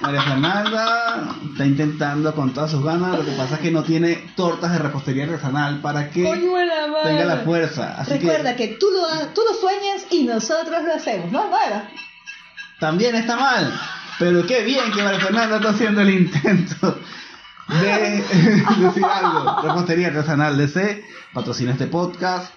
[0.00, 3.16] María Fernanda está intentando con todas sus ganas.
[3.16, 7.24] Lo que pasa es que no tiene tortas de repostería artesanal para que la tenga
[7.26, 7.94] la fuerza.
[7.96, 11.30] Así Recuerda que que, tú, lo, tú lo sueñas y nosotros lo hacemos.
[11.30, 11.92] No, no era.
[12.80, 13.72] también está mal.
[14.18, 16.98] Pero qué bien que María Fernanda está haciendo el intento
[17.68, 18.24] de
[18.80, 19.62] decir algo.
[19.62, 22.52] Repostería artesanal DC patrocina este podcast.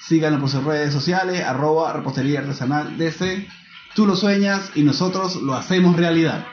[0.00, 3.46] Síganlo por sus redes sociales, arroba repostería artesanal DC.
[3.94, 6.46] Tú lo sueñas y nosotros lo hacemos realidad.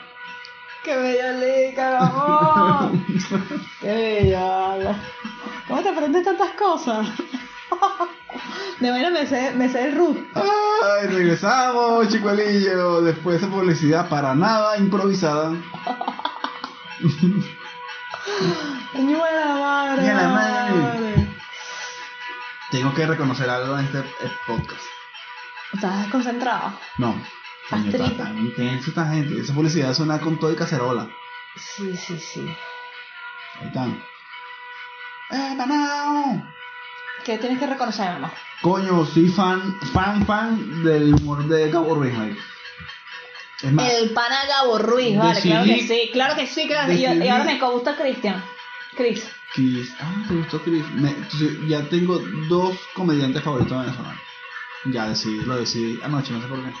[0.84, 2.92] ¡Qué bella lica, mi amor!
[3.80, 4.96] ¡Qué bella!
[5.66, 7.06] ¿Cómo te aprendes tantas cosas?
[8.80, 10.16] De manera me sé, me sé el root.
[10.34, 11.08] ¡Ay!
[11.08, 13.02] Regresamos, chicuelillo.
[13.02, 15.50] Después de publicidad para nada improvisada.
[18.92, 20.14] ¡Coño de la madre!
[20.14, 21.17] La madre.
[22.70, 24.82] Tengo que reconocer algo en este eh, podcast.
[25.72, 26.78] ¿Estás concentrado?
[26.98, 27.14] No.
[27.70, 28.22] Coño, está Astrito.
[28.22, 29.40] tan intenso esta gente.
[29.40, 31.08] Esa publicidad suena con todo y cacerola.
[31.56, 32.46] Sí, sí, sí.
[33.60, 34.02] Ahí están.
[35.30, 36.42] ¡Eh, manao!
[37.24, 38.32] ¿Qué tienes que reconocer, mamá?
[38.62, 42.40] Coño, soy fan, fan, fan del humor de Cabo Ruiz, marico.
[43.62, 46.96] Es más, El pana Gabo Ruiz, vale, claro que sí, claro que sí, claro que
[46.96, 47.02] sí.
[47.02, 48.42] Y ahora me gusta Cristian.
[48.96, 49.28] Chris.
[49.54, 49.94] Chris.
[50.00, 50.84] Ah, ¿te gustó Chris?
[50.94, 54.20] Me- entonces, ya tengo dos comediantes favoritos venezolanos.
[54.92, 56.72] Ya decidí, lo decidí anoche, no sé por qué.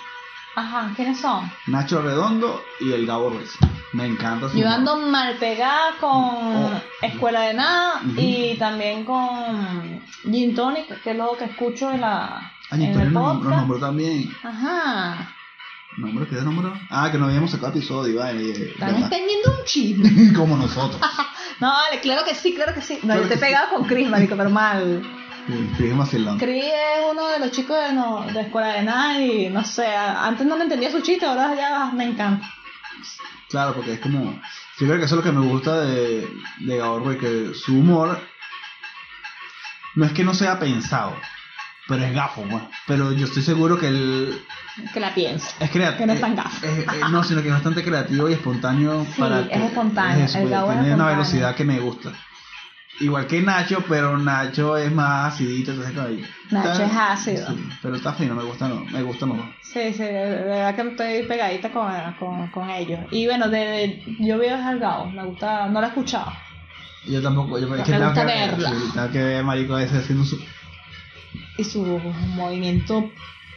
[0.54, 1.50] Ajá, ¿quiénes son?
[1.66, 3.56] Nacho Redondo y el Gabo Ruiz.
[3.92, 6.82] Me encanta su Yo ando mal pegada con Oh.
[7.00, 12.52] Escuela de Nada y también con Gin Tonic, que es lo que escucho en la
[12.70, 13.56] Ay, en tú el los nom- los podcast.
[13.60, 14.36] nombres también.
[14.42, 15.34] Ajá.
[15.98, 16.26] ¿Nombre?
[16.28, 16.70] ¿Qué de nombre?
[16.90, 18.50] Ah, que no habíamos sacado episodio, vale.
[18.50, 20.32] eh, Están extendiendo un chisme.
[20.36, 21.00] Como nosotros.
[21.60, 23.00] No, vale, claro que sí, claro que sí.
[23.02, 23.50] No, Claro yo te he que sí.
[23.50, 25.02] pegado con Chris, marico, pero mal.
[25.76, 26.38] Chris es vacilón.
[26.38, 29.86] Chris es uno de los chicos de, no, de Escuela de Nada y no sé,
[29.88, 32.48] antes no me entendía su chiste, ahora ya me encanta.
[33.48, 34.40] Claro, porque es como.
[34.78, 36.28] Yo creo que eso es lo que me gusta de,
[36.60, 38.20] de Gabo Ruiz, que su humor
[39.96, 41.16] no es que no sea pensado,
[41.88, 42.62] pero es gafo, pues.
[42.86, 44.40] Pero yo estoy seguro que él
[44.92, 45.48] Que la piensa.
[45.58, 45.98] es creativo.
[45.98, 46.66] Que no es tan gafo.
[47.10, 49.40] no, sino que es bastante creativo y espontáneo Sí, para.
[49.40, 52.12] es espontáneo, eso, el Gabo es una velocidad que me gusta.
[53.00, 57.46] Igual que Nacho, pero Nacho es más acidito, entonces ahí- Nacho está- es ácido.
[57.48, 59.52] sí, pero está fino, me gusta, no, me gusta no.
[59.62, 61.86] Sí, sí, de verdad que estoy pegadita con,
[62.18, 62.98] con, con ellos.
[63.12, 66.32] Y bueno, de, de- yo veo al Gabo, me gusta, no la he escuchado.
[67.06, 69.08] Yo tampoco, yo Me es que tengo gusta verla.
[69.12, 70.36] que marico ese haciendo su
[71.56, 71.82] Y su
[72.34, 73.10] movimiento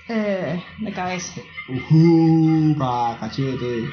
[0.07, 1.41] eh, de cabeza.
[1.69, 3.89] Ujú, pa, cachete.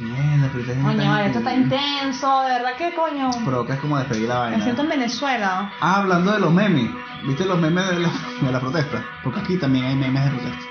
[0.00, 3.30] Mierda, pero gente Coño, está vale, esto está intenso, de verdad que coño.
[3.44, 4.62] Provoca es como despedir la Me vaina.
[4.62, 5.72] siento en Venezuela.
[5.80, 6.88] Ah, hablando de los memes.
[7.26, 8.10] ¿Viste los memes de la,
[8.42, 9.04] de la protesta?
[9.24, 10.64] Porque aquí también hay memes de protesta.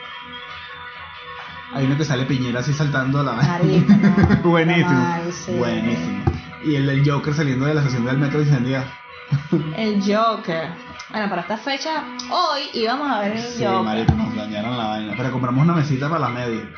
[1.74, 3.94] Hay uno que sale Piñera así saltando a la Marico,
[4.44, 4.90] no, Buenísimo.
[4.92, 5.52] mal, sí.
[5.52, 6.24] Buenísimo.
[6.64, 8.88] Y el del Joker saliendo de la estación del metro incendiada.
[9.76, 10.70] El Joker.
[11.10, 13.82] Bueno, para esta fecha, hoy íbamos a ver el Sí, Joker.
[13.82, 15.14] marico, nos dañaron la vaina.
[15.16, 16.70] Pero compramos una mesita para la media.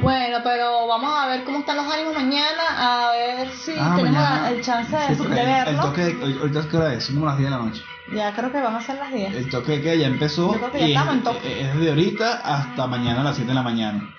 [0.00, 2.62] Bueno, pero vamos a ver cómo están los ánimos mañana,
[3.08, 4.50] a ver si Ah, tenemos mañana.
[4.50, 5.70] el chance de, Sí, de porque el- verlo.
[5.72, 7.82] El toque, hoy- ahorita qué hora es, son como las 10 de la noche.
[8.14, 9.34] Ya creo que van a ser las 10.
[9.34, 11.60] El toque que ya empezó Yo creo que ya y estamos es, en toque.
[11.62, 14.14] es de ahorita hasta mañana a las 7 de la mañana.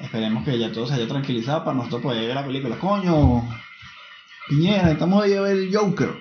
[0.00, 2.76] Esperemos que ya todo se haya tranquilizado para nosotros poder ver la película.
[2.76, 3.48] Coño,
[4.48, 6.18] Piñera, estamos ahí a ver el Joker.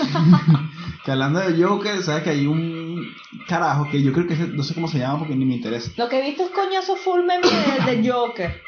[1.04, 3.06] que hablando de Joker, sabes que hay un
[3.46, 5.90] carajo que yo creo que ese- no sé cómo se llama porque ni me interesa.
[5.96, 7.46] Lo que he visto es coñazo full meme
[7.86, 8.62] de, de Joker.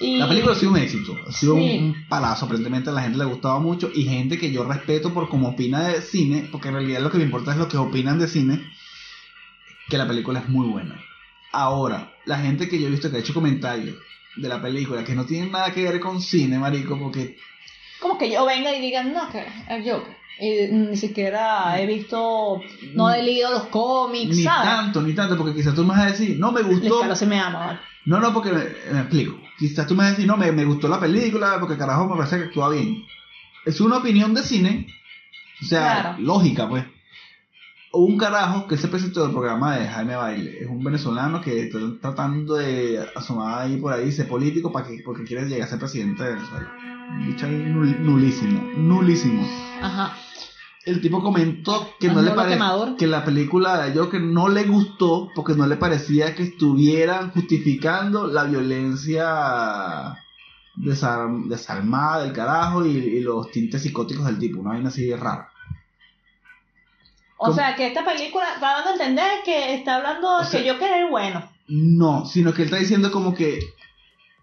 [0.00, 1.78] Y La película ha sido un éxito, ha sido Sí.
[1.78, 5.12] un palazo, aparentemente a la gente le ha gustado mucho y gente que yo respeto
[5.12, 7.78] por cómo opina de cine, porque en realidad lo que me importa es lo que
[7.78, 8.60] opinan de cine,
[9.88, 11.02] que la película es muy buena.
[11.52, 13.96] Ahora, la gente que yo he visto que ha hecho comentarios
[14.36, 17.36] de la película que no tienen nada que ver con cine, marico, porque
[18.00, 20.16] como que yo venga y diga, no, que el Joker.
[20.40, 22.60] Y ni siquiera he visto,
[22.94, 24.68] no he leído los cómics, ni ¿sabes?
[24.70, 27.26] tanto, ni tanto, porque quizás tú me vas a decir, no me gustó, Carlos se
[27.26, 27.78] me ama, ¿vale?
[28.04, 30.64] no, no, porque me, me explico, quizás tú me vas a decir, no, me, me
[30.64, 33.04] gustó la película, porque carajo me parece que actúa bien.
[33.66, 34.86] Es una opinión de cine,
[35.60, 36.16] o sea, Claro.
[36.20, 36.84] lógica, pues.
[37.90, 41.62] O un carajo que se presentó del programa de Jaime Baile, es un venezolano que
[41.64, 45.70] está tratando de asomar ahí por ahí, ser político para que, porque quiere llegar a
[45.70, 46.72] ser presidente de Venezuela.
[47.10, 49.42] Un bicho ahí nul- nulísimo, nulísimo.
[49.82, 50.14] Ajá.
[50.88, 52.58] El tipo comentó que no le parece
[52.98, 58.26] que la película de Joker no le gustó porque no le parecía que estuvieran justificando
[58.26, 60.16] la violencia
[60.76, 65.50] desar- desarmada del carajo y, y los tintes psicóticos del tipo, una vaina así rara.
[67.36, 67.54] O ¿Cómo?
[67.56, 71.10] sea, que esta película está dando a entender que está hablando de sea- que querer
[71.10, 71.48] bueno.
[71.68, 73.60] No, sino que él está diciendo como que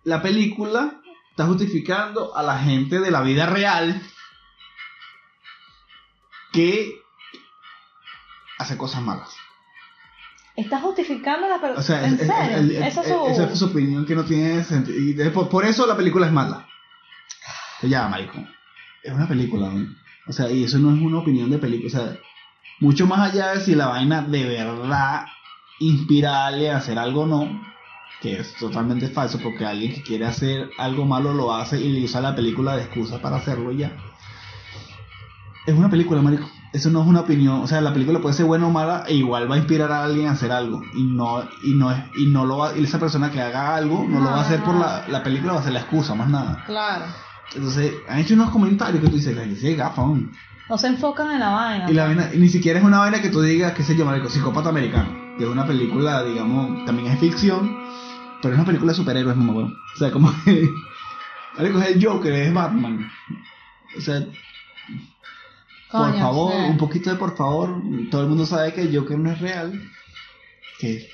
[0.04, 4.00] la película está justificando a la gente de la vida real
[6.56, 7.02] que
[8.58, 9.30] hace cosas malas.
[10.56, 12.58] Está justificando la O sea, ¿En es- es- serio?
[12.58, 13.28] el- el- Esa es su...
[13.28, 14.98] esa es su opinión que no tiene sentido.
[14.98, 16.66] Y de- por, por eso la película es mala.
[17.82, 18.38] Ya, marico.
[19.04, 19.86] Es una película, ¿no?
[20.28, 21.88] O sea, y eso no es una opinión de película.
[21.88, 22.18] O sea,
[22.80, 25.26] mucho más allá de si la vaina de verdad
[25.80, 27.62] inspira a hacer algo o no,
[28.22, 32.06] que es totalmente falso, porque alguien que quiere hacer algo malo lo hace y le
[32.06, 33.92] usa la película de excusa para hacerlo y ya.
[35.66, 36.48] Es una película, marico.
[36.74, 37.62] Eso no es una opinión.
[37.62, 40.04] O sea, la película puede ser buena o mala e igual va a inspirar a
[40.04, 40.82] alguien a hacer algo.
[40.94, 44.06] Y no, y no es, y no lo va, y esa persona que haga algo
[44.08, 46.30] no lo va a hacer por la, la película, va a ser la excusa, más
[46.30, 46.64] nada.
[46.66, 47.06] Claro.
[47.56, 50.04] Entonces, han hecho unos comentarios que tú dices, la gente se gafa,
[50.68, 50.78] ¿no?
[50.78, 51.90] Se enfocan en la vaina.
[51.90, 54.06] Y la vaina, y ni siquiera es una vaina que tú digas, qué sé yo,
[54.06, 55.10] marico, psicópata americano.
[55.38, 57.78] Que es una película, digamos, también es ficción,
[58.42, 59.72] pero es una película de superhéroes, mamá.
[59.96, 60.70] O sea, como que.
[61.58, 63.10] Marico, es el Joker, es Batman.
[63.98, 64.26] O sea,
[65.98, 67.82] por favor, un poquito de por favor.
[68.12, 69.82] Todo el mundo sabe que el Joker no es real,
[70.80, 71.08] que es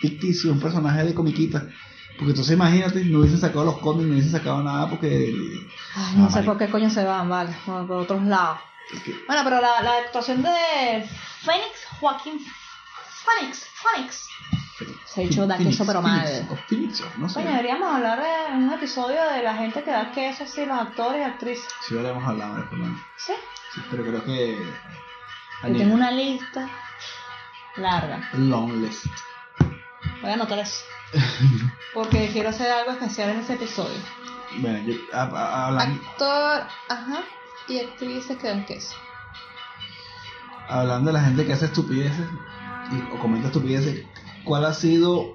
[0.00, 1.66] ficticio, un personaje de comiquita.
[2.18, 5.34] Porque entonces imagínate, no hubiesen sacado los cómics, no hubiesen sacado nada porque.
[5.94, 6.52] Ay, no Ah, sé marico.
[6.52, 8.58] por qué coño se van, vale, por, otros lados.
[9.26, 10.48] Bueno, pero la, la actuación de
[11.42, 12.38] Phoenix, Joaquín
[13.24, 14.26] Phoenix, Phoenix.
[15.22, 16.26] Dicho da queso pero mal.
[17.18, 17.34] no sé.
[17.34, 21.20] Coño, deberíamos hablar en un episodio de la gente que da queso, así, los actores
[21.20, 21.64] y actrices.
[21.86, 22.98] Sí, le hemos hablado, pero no.
[23.16, 23.32] ¿Sí?
[23.74, 24.58] Sí, pero creo que.
[25.64, 26.68] Yo tengo una lista
[27.76, 28.28] larga.
[28.34, 29.06] Long list.
[30.22, 30.84] Voy a anotar eso.
[31.94, 33.98] Porque quiero hacer algo especial en ese episodio.
[34.58, 37.20] Bueno, yo, a- a- hablan- Actor, ajá,
[37.68, 38.94] y actrices que dan queso.
[40.68, 42.26] hablando de la gente que hace estupideces
[42.92, 44.04] y- o comenta estupideces,
[44.46, 45.34] ¿cuál ha sido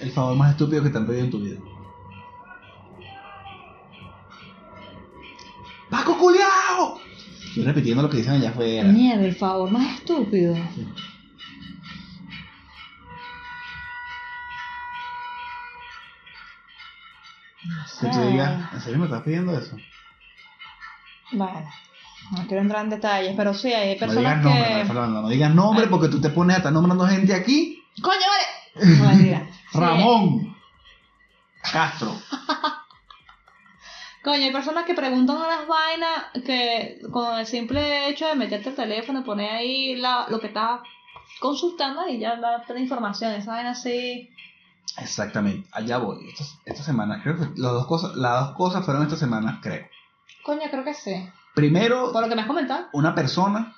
[0.00, 1.60] el favor más estúpido que te han pedido en tu vida?
[5.90, 7.00] ¡Paco culiao!
[7.48, 8.88] Estoy repitiendo lo que dicen allá afuera.
[8.88, 10.54] Mierda, el favor más estúpido.
[17.64, 18.26] No Que tú sé.
[18.30, 19.76] digas, ¿en serio me estás pidiendo eso?
[21.32, 21.70] Bueno,
[22.32, 24.48] no quiero entrar en detalles, pero sí, hay No personas digas que.
[24.48, 27.81] nombre, Fernanda, no digas nombre porque tú te pones a estar nombrando gente aquí.
[28.00, 28.96] ¡Coño, vale!
[28.98, 29.48] No, mentira.
[29.72, 30.54] Sí, Ramón
[31.72, 32.12] Castro.
[34.22, 38.76] Coño, hay personas que preguntan unas vainas que con el simple hecho de meterte el
[38.76, 40.80] teléfono y poner ahí la, lo que estás
[41.40, 43.32] consultando y ya da toda la información.
[43.32, 44.30] Esa vaina así.
[44.98, 46.28] Exactamente, allá voy.
[46.28, 49.86] Esta, esta semana, creo que las dos, cosas, las dos cosas fueron esta semana, creo.
[50.44, 51.28] Coño, creo que sí.
[51.54, 52.88] Primero, Por lo que me has comentado.
[52.92, 53.74] una persona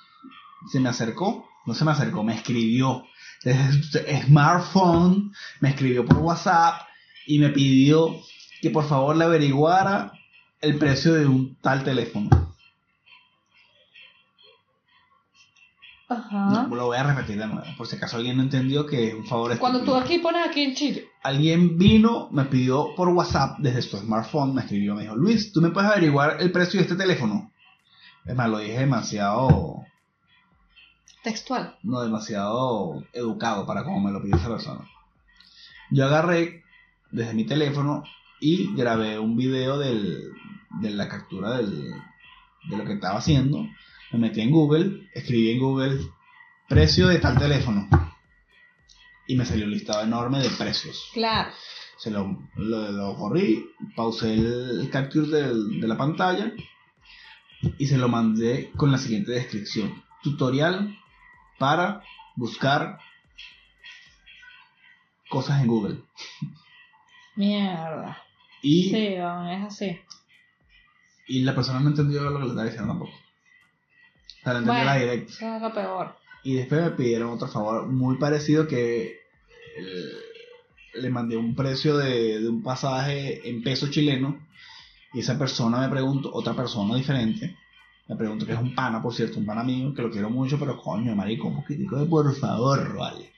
[0.69, 3.05] se me acercó, no se me acercó, me escribió
[3.43, 6.81] smartphone, me escribió por WhatsApp
[7.27, 8.15] y me pidió
[8.61, 10.11] que por favor le averiguara
[10.61, 12.29] el precio de un tal teléfono.
[16.07, 16.67] Ajá.
[16.67, 19.13] No, lo voy a repetir de nuevo, por si acaso alguien no entendió que es
[19.15, 21.07] un favor Cuando tú aquí pones aquí en Chile.
[21.23, 25.61] Alguien vino, me pidió por WhatsApp desde su smartphone, me escribió, me dijo, Luis, ¿tú
[25.61, 27.51] me puedes averiguar el precio de este teléfono?
[28.23, 29.83] Es más, lo dije demasiado,
[31.25, 31.77] Textual.
[31.83, 34.87] no demasiado educado para como me lo pidió esa persona.
[35.91, 36.63] Yo agarré
[37.11, 38.03] desde mi teléfono
[38.39, 40.31] y grabé un video del,
[40.81, 41.91] de la captura del,
[42.69, 43.65] de lo que estaba haciendo.
[44.11, 45.99] Me metí en Google, escribí en Google
[46.69, 47.87] precio de tal teléfono.
[49.27, 51.09] Y me salió un listado enorme de precios.
[51.13, 51.51] Claro.
[51.97, 56.51] Se lo, lo, lo corrí, pausé el, el capture del- de la pantalla
[57.79, 60.03] y se lo mandé con la siguiente descripción.
[60.21, 60.95] Tutorial
[61.57, 62.01] para
[62.35, 62.99] buscar
[65.29, 65.97] cosas en Google.
[67.35, 68.17] Mierda.
[68.61, 69.99] Y, Sí, es así.
[71.27, 73.11] y la persona no entendió lo que le estaba diciendo tampoco.
[73.11, 74.85] O sea, la entendió Bueno.
[74.85, 75.31] la directa.
[75.33, 76.15] Eso es lo peor.
[76.43, 79.19] Y después me pidieron otro favor muy parecido que
[79.77, 80.11] eh,
[80.95, 84.39] le mandé un precio de, de un pasaje en peso chileno
[85.13, 87.57] y esa persona me preguntó, otra persona diferente,
[88.07, 90.57] me preguntó que es un pana, por cierto, un pana mío, que lo quiero mucho,
[90.59, 93.31] pero coño, marico, un poquitico de por favor, vale.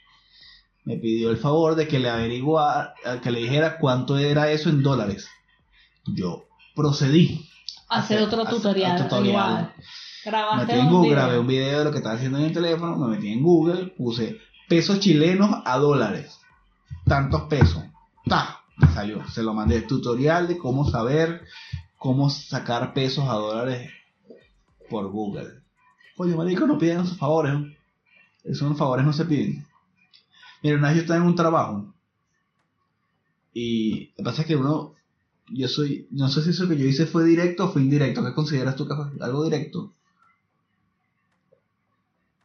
[0.83, 4.81] Me pidió el favor de que le averiguara, que le dijera cuánto era eso en
[4.83, 5.27] dólares.
[6.05, 7.49] Yo procedí.
[7.89, 9.03] a Hacer otro hacer- tutorial.
[9.03, 9.73] tutorial.
[10.25, 10.57] igual.
[10.57, 11.15] Metí en Google, video.
[11.23, 13.87] grabé un video de lo que estaba haciendo en el teléfono, me metí en Google,
[13.97, 16.39] puse pesos chilenos a dólares.
[17.05, 17.83] Tantos pesos.
[18.25, 18.59] ¡Ta!
[18.75, 19.25] Me salió.
[19.29, 19.81] Se lo mandé.
[19.83, 21.43] Tutorial de cómo saber
[21.97, 23.89] cómo sacar pesos a dólares
[24.89, 25.61] por Google.
[26.17, 27.53] Oye, marico, no piden esos favores.
[27.53, 27.65] ¿no?
[28.43, 29.65] Esos favores no se piden.
[30.63, 31.93] Mira, una vez yo estaba en un trabajo
[33.53, 34.93] y lo que pasa es que uno,
[35.49, 38.23] yo soy, no sé si eso que yo hice fue directo o fue indirecto.
[38.25, 39.93] ¿Qué consideras tú que fue algo directo?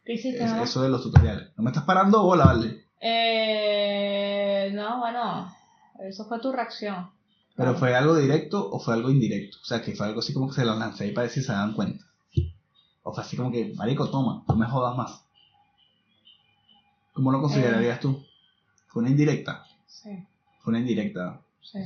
[0.05, 0.63] ¿Qué hiciste, Es- no?
[0.63, 1.49] eso de los tutoriales.
[1.57, 2.85] ¿No me estás parando bola, vale?
[2.99, 5.53] Eh, no, bueno,
[6.07, 7.09] eso fue tu reacción.
[7.55, 9.57] Pero fue algo directo o fue algo indirecto.
[9.61, 11.41] O sea, que fue algo así como que se lo lancé ahí para ver si
[11.43, 12.05] se dan cuenta.
[13.13, 15.23] O fue así como que, marico, toma, no me jodas más.
[17.13, 18.25] ¿Cómo lo considerarías tú?
[18.87, 19.63] ¿Fue una indirecta?
[19.85, 20.09] Sí,
[20.63, 21.41] Fue una indirecta.
[21.61, 21.77] sí.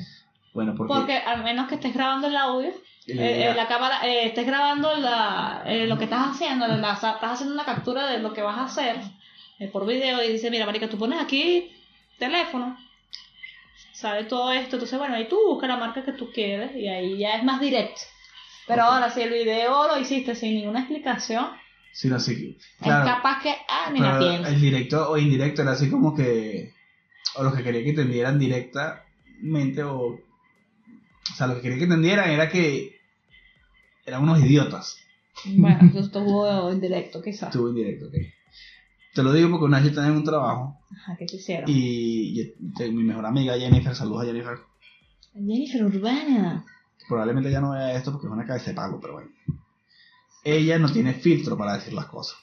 [0.53, 0.93] Bueno, porque...
[0.93, 2.73] Porque al menos que estés grabando el audio, eh,
[3.51, 7.53] eh, la cámara, eh, estés grabando la, eh, lo que estás haciendo, la- estás haciendo
[7.53, 9.01] una captura de lo que vas a hacer
[9.59, 11.69] eh, por video y dice, mira, marica, tú pones aquí
[12.17, 12.77] teléfono,
[13.93, 17.17] sale todo esto, entonces bueno, ahí tú buscas la marca que tú quieres y ahí
[17.17, 17.99] ya es más directo.
[18.67, 21.47] Pero ahora, si el video lo hiciste sin ninguna explicación,
[21.97, 22.55] Sí, no, sí.
[22.79, 24.53] Claro, es capaz que, ah, ni la piensas.
[24.53, 26.71] el directo o indirecto era así como que...
[27.35, 30.09] O los que quería que entendieran directamente o...
[30.09, 32.99] O sea, lo que quería que entendieran era que
[34.05, 34.99] eran unos idiotas.
[35.45, 37.49] Bueno, eso estuvo indirecto, quizás.
[37.49, 38.15] Estuvo indirecto, ok.
[39.15, 41.67] Te lo digo porque una vez yo en un trabajo Ajá, ¿qué te hicieron?
[41.67, 42.53] y
[42.91, 44.59] mi mejor amiga Jennifer, saludos a Jennifer,
[45.33, 46.63] Jennifer Urbana.
[47.07, 49.29] Probablemente ya no vea esto porque es una cabeza de palo, pero bueno.
[50.43, 52.37] Ella no tiene filtro para decir las cosas.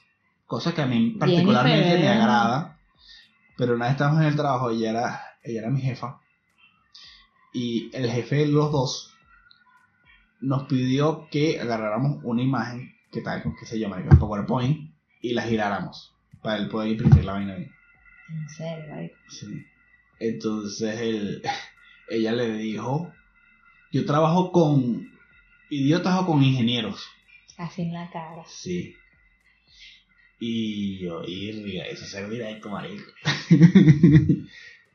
[0.47, 2.79] Cosa que a mí particularmente me agrada.
[3.57, 6.21] Pero una vez estábamos en el trabajo, ella era, ella era mi jefa.
[7.53, 9.15] Y el jefe de los dos
[10.41, 16.15] nos pidió que agarráramos una imagen que tal, yo, marico, en PowerPoint y la giráramos
[16.43, 17.73] para él poder imprimir la vaina bien.
[18.29, 19.11] En serio.
[19.29, 19.65] Sí.
[20.19, 21.43] Entonces él,
[22.09, 23.13] ella le dijo,
[23.95, 25.09] yo trabajo con
[25.71, 27.07] idiotas o con ingenieros.
[27.57, 28.43] Así en la cara.
[28.49, 28.97] Sí.
[30.41, 33.05] Y yo, y eso es ser directo, marico.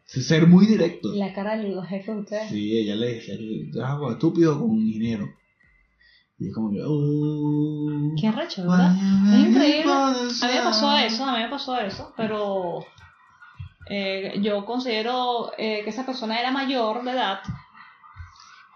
[0.05, 1.13] Ser muy directo.
[1.13, 2.49] La cara de los jefes de ustedes.
[2.49, 5.29] Sí, ella le decía, yo con estúpido con ingeniero.
[6.39, 8.95] Y es como que, oh, Qué arrecho, ¿verdad?
[9.31, 9.93] Es increíble.
[9.93, 12.83] A mí me pasó eso, a mí me pasó eso, pero
[13.87, 17.39] eh, yo considero eh, que esa persona era mayor de edad.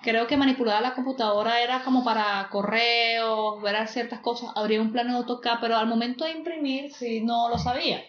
[0.03, 5.11] Creo que manipular la computadora era como para correos, ver ciertas cosas, abrir un plano
[5.11, 8.03] de AutoCAD, pero al momento de imprimir, sí, no lo sabía.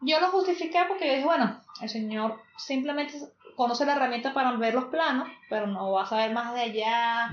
[0.00, 3.14] Yo lo justifiqué porque dije, bueno, el señor simplemente
[3.56, 7.30] conoce la herramienta para ver los planos, pero no va a saber más de allá.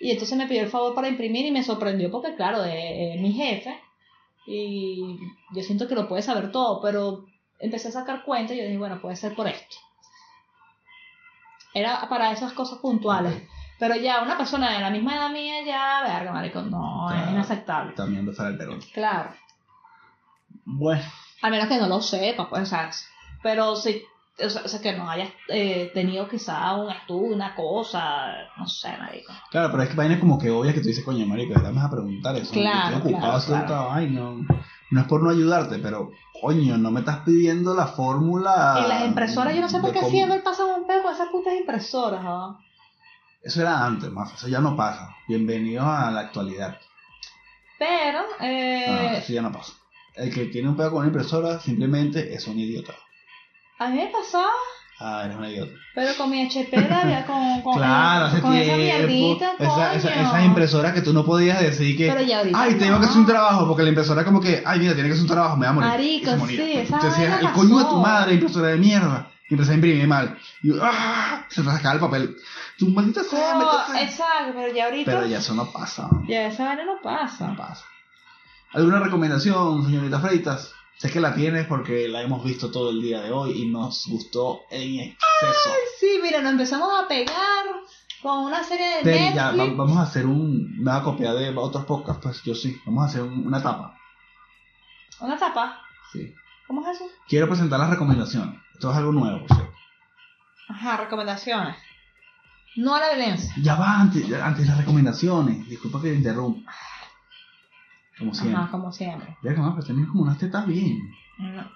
[0.00, 3.32] Y entonces me pidió el favor para imprimir y me sorprendió porque, claro, es mi
[3.32, 3.78] jefe
[4.46, 5.18] y
[5.54, 7.26] yo siento que lo puede saber todo, pero
[7.60, 9.76] empecé a sacar cuenta y yo dije, bueno, puede ser por esto.
[11.74, 13.42] Era para esas cosas puntuales.
[13.78, 17.94] Pero ya una persona de la misma edad mía, ya, verga, marico, no, es inaceptable.
[17.94, 18.80] También de fuera del Perón.
[18.92, 19.30] Claro.
[20.64, 21.02] Bueno,
[21.42, 22.90] Al menos que no lo sepa, pues, o sea,
[23.42, 24.04] pero sí,
[24.38, 29.32] o sea, que no hayas eh, tenido quizá un estudio, una cosa, no sé, marico.
[29.50, 31.70] claro, pero es que vainas como que obvias que tú dices, coño, marico, ¿verdad?
[31.70, 32.52] me vas a preguntar eso.
[32.52, 33.64] Claro, Estoy ocupado claro, claro.
[33.64, 34.22] otra vaina.
[34.92, 38.82] No es por no ayudarte, pero, coño, no me estás pidiendo la fórmula.
[38.84, 41.28] y las impresoras, yo no sé por qué cómo- siempre pasan un pego con esas
[41.28, 42.58] putas impresoras, ¿ah?
[43.42, 44.34] Eso era antes, más.
[44.34, 45.16] Eso ya no pasa.
[45.26, 46.78] Bienvenidos a la actualidad.
[47.78, 49.72] Pero, No, eh, eso ya no pasa.
[50.14, 52.92] El que tiene un pedo con una impresora simplemente es un idiota.
[53.78, 54.44] a mí me pasó,
[55.04, 55.72] Ah, eres un idiota.
[55.96, 58.82] pero con mi HP, la- con, con, claro, hace con esa tiempo.
[59.08, 60.28] mierdita, Esa- esa- coño.
[60.28, 62.08] esas impresoras que tú no podías decir que.
[62.08, 63.00] Pero ya ahorita Ay, tengo no.
[63.00, 65.28] que hacer un trabajo, porque la impresora como que, ay, mira, tiene que hacer un
[65.30, 65.88] trabajo, me va a morir.
[65.90, 69.28] Marico, sí, esa el coño de tu madre, impresora de mierda.
[69.50, 70.38] Y empecé a imprimir mal.
[70.62, 71.44] Y yo, ¡ah!
[71.48, 72.36] Se te sacaba el papel.
[72.78, 76.08] Tu maldita sea, No, exacto, pero ya ahorita, Pero ya eso no pasa.
[76.26, 77.54] ya esa vaina no No pasa.
[77.54, 77.84] pasa.
[78.72, 80.72] ¿Alguna recomendación, señorita Freitas?
[81.02, 84.06] Sé que la tienes porque la hemos visto todo el día de hoy y nos
[84.06, 85.70] gustó en exceso.
[85.98, 87.34] Sí, mira, nos empezamos a pegar
[88.22, 89.76] con una serie de ya, va- Netflix.
[89.78, 90.78] vamos a hacer un.
[90.78, 92.80] Me va a copiar de otros podcasts, pues yo sí.
[92.86, 93.98] Vamos a hacer un- una etapa.
[95.20, 95.80] Una tapa.
[96.12, 96.32] Sí.
[96.68, 97.04] ¿Cómo es eso?
[97.28, 98.60] Quiero presentar las recomendaciones.
[98.74, 99.74] Esto es algo nuevo, por cierto.
[100.68, 101.76] Ajá, recomendaciones.
[102.76, 103.52] No a la violencia.
[103.60, 105.68] Ya va, antes, ya- antes las recomendaciones.
[105.68, 106.72] Disculpa que te interrumpa.
[108.18, 108.60] Como siempre.
[108.60, 109.36] Ajá, como siempre.
[109.42, 111.00] Ya más, pero tenés como unas tetas bien.
[111.38, 111.70] No.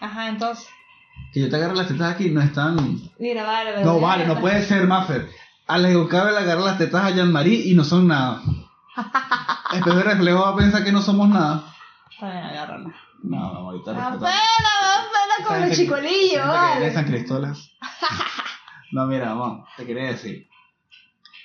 [0.00, 0.68] Ajá, entonces.
[1.32, 2.76] Que yo te agarre las tetas aquí no están.
[3.18, 3.84] Mira, vale, vale.
[3.84, 5.28] No vale, no puede ser, Maffer.
[5.66, 8.42] Alejo cabe le agarra las tetas a Jean-Marie y no son nada.
[9.72, 11.64] Espejo de reflejo va a pensar que no somos nada.
[12.20, 12.94] Bien, agárrala.
[13.22, 14.40] No, no, ahorita Apenas, respetamos.
[15.06, 16.92] apenas con Esa el gente- chicolillo, esa gente que viene de vale.
[16.94, 17.56] San Cristóbal.
[18.92, 20.46] No, mira, vamos, te quería decir.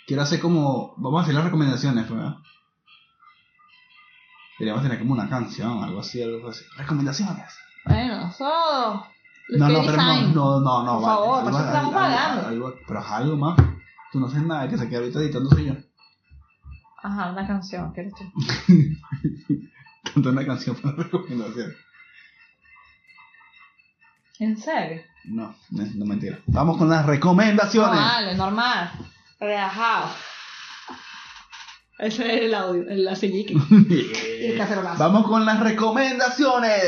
[0.05, 0.93] Quiero hacer como.
[0.97, 2.35] Vamos a hacer las recomendaciones, ¿verdad?
[4.59, 6.63] Deberíamos tener como una canción, algo así, algo así.
[6.77, 7.57] Recomendaciones.
[7.85, 9.05] Bueno, eso.
[9.51, 10.35] No, no, pero no, design.
[10.35, 10.93] no, no, no.
[10.99, 11.15] Por vale.
[11.15, 12.47] favor, Algo- estamos pagando.
[12.47, 13.57] algo- pero algo más.
[14.11, 15.73] Tú no haces nada, que se quede ahorita editando soy yo.
[17.01, 18.25] Ajá, una canción, ¿quieres tú?
[20.13, 21.73] Canta una canción para recomendación.
[24.39, 25.01] ¿En serio?
[25.25, 26.39] No, no, no mentira.
[26.47, 27.91] Vamos con las recomendaciones.
[27.99, 28.91] No, vale, normal.
[29.39, 30.09] Relajado.
[31.99, 33.53] Ese es el audio, el la silliqui.
[34.39, 35.03] Y el cacerolazo.
[35.03, 36.81] Vamos con las recomendaciones.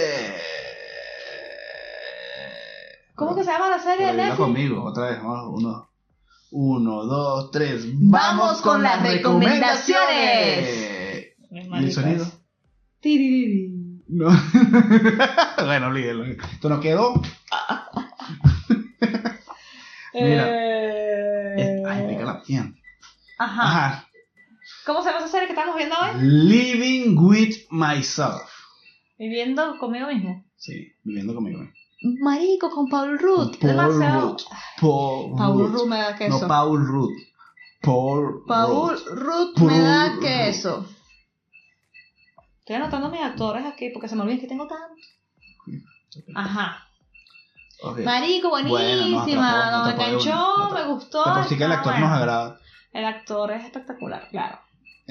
[3.16, 4.38] ¿Cómo que se llama la serie de Netflix?
[4.38, 5.22] conmigo, otra vez.
[5.22, 5.90] Vamos, uno,
[6.52, 7.84] uno, dos, tres.
[7.94, 11.28] Vamos con las recomendaciones.
[11.52, 12.26] ¿Y el sonido?
[13.02, 13.74] Tiririri.
[14.08, 14.28] No.
[15.66, 16.24] bueno, olvídelo.
[16.24, 17.14] Esto no quedó.
[20.14, 20.48] Mira.
[21.58, 22.78] Eh, Ay, pícala bien.
[23.38, 23.64] Ajá.
[23.64, 24.08] Ajá.
[24.86, 26.10] ¿Cómo se llama esa serie que estamos viendo hoy?
[26.22, 28.42] Living with myself.
[29.18, 30.44] Viviendo conmigo mismo.
[30.58, 31.62] Sí, viviendo conmigo.
[32.22, 33.58] Marico, con Paul Rudd.
[33.60, 34.22] Paul Demasiado.
[34.32, 34.42] Rudd.
[34.80, 35.74] Paul, Paul Rudd.
[35.82, 36.40] Rudd me da queso.
[36.42, 37.12] No, Paul Rudd.
[37.82, 39.58] Paul, Paul Rudd.
[39.60, 40.88] Me da queso.
[42.60, 44.96] Estoy anotando mis actores aquí porque se me olvida que tengo tanto.
[46.36, 46.88] Ajá.
[48.04, 49.72] Marico, Bueno, buenísima.
[49.72, 51.24] no, No, me te- me gustó.
[51.26, 52.08] De por sí que el actor buena.
[52.10, 52.60] nos agrada.
[52.94, 54.60] El actor es espectacular, claro.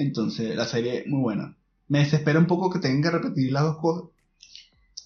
[0.01, 1.55] Entonces, la serie muy buena.
[1.87, 4.09] Me desespera un poco que tengan que repetir las dos cosas.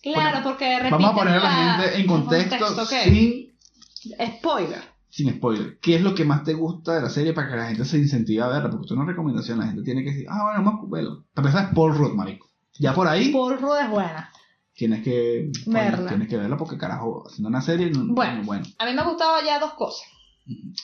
[0.03, 3.55] Claro, porque repiten Vamos a poner a la gente en contexto, sin,
[4.37, 4.81] Spoiler.
[5.09, 5.79] sin spoiler.
[5.79, 7.97] ¿Qué es lo que más te gusta de la serie para que la gente se
[7.97, 8.69] incentive a verla?
[8.69, 11.25] Porque esto es recomendación, la gente tiene que decir, ah, bueno, vamos a verlo.
[11.33, 12.47] Para empezar, es Paul Rudd, marico.
[12.77, 14.29] Ya por ahí Paul Rudd es buena.
[14.75, 16.07] tienes que Verla.
[16.09, 18.43] tienes que verla porque carajo, haciendo una serie, no- Bueno.
[18.43, 18.65] bueno.
[18.77, 20.05] A mí me ha gustado ya dos cosas.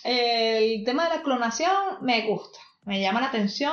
[0.03, 2.57] El tema de la clonación me gusta.
[2.83, 3.71] Me llama la atención.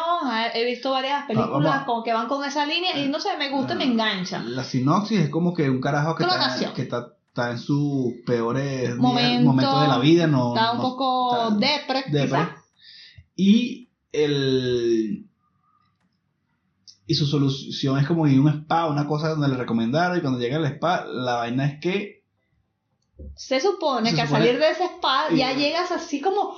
[0.54, 1.86] He visto varias películas vamos.
[1.86, 4.40] como que van con esa línea y no sé, me gusta y me engancha.
[4.40, 6.74] La sinopsis es como que un carajo que, está, Clonación.
[6.74, 10.82] que está, está en sus peores Momento, momentos de la vida, no, Está un no-
[10.82, 12.48] poco depre, depre.
[13.34, 15.24] Y el
[17.06, 20.20] y su solución es como ir a un spa, una cosa donde le recomendaron y
[20.20, 22.22] cuando llega al spa, la vaina es que
[23.34, 26.54] Se supone Se que supone- al salir de ese spa y- ya llegas así como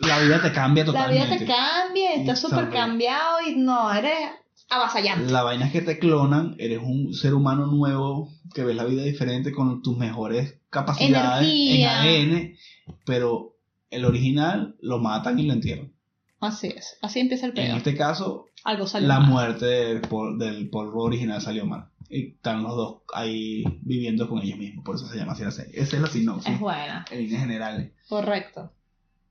[0.00, 1.26] la vida te cambia la totalmente.
[1.26, 4.30] vida te cambia, estás súper cambiado y no, eres
[4.68, 5.30] avasallante.
[5.32, 9.02] La vaina es que te clonan, eres un ser humano nuevo que ves la vida
[9.02, 12.06] diferente con tus mejores capacidades Energía.
[12.16, 12.56] en ADN,
[13.04, 13.56] pero
[13.90, 15.92] el original lo matan y lo entierran.
[16.40, 17.76] Así es, así empieza el En pedo.
[17.76, 19.28] este caso, Algo salió la mal.
[19.30, 21.86] muerte del, pol- del polvo original salió mal.
[22.08, 25.50] Y están los dos ahí viviendo con ellos mismos, por eso se llama así la
[25.50, 25.72] serie.
[25.80, 27.92] Esa es la sinopsis, Es buena, en líneas generales.
[28.08, 28.72] correcto.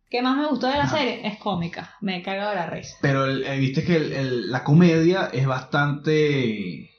[0.09, 0.97] ¿Qué más me gustó de la Ajá.
[0.97, 1.27] serie?
[1.27, 2.95] Es cómica, me he cagado de la risa.
[3.01, 6.89] Pero el- eh, viste que el- la comedia es bastante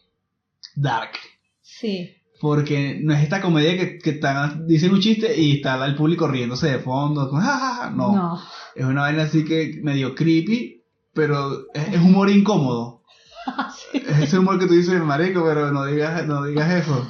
[0.76, 1.12] dark.
[1.60, 4.18] Sí, Porque no es esta comedia que, que
[4.66, 7.28] dicen un chiste y está el público riéndose de fondo.
[7.28, 7.90] como, "Ja, ja, ja".
[7.90, 8.40] No, no.
[8.74, 10.82] es una vaina así que medio creepy,
[11.12, 13.02] pero es, es humor incómodo.
[13.92, 14.02] Sí.
[14.08, 17.06] Es ese humor que tú dices, marico, pero no digas, no digas eso.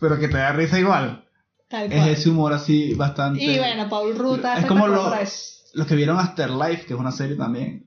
[0.00, 1.24] Pero que te da risa igual.
[1.68, 3.42] Tal Es ese humor así bastante...
[3.44, 5.12] Y bueno, Paul Ruta Es como lo-.
[5.74, 7.86] Los que vieron Afterlife, que es una serie también,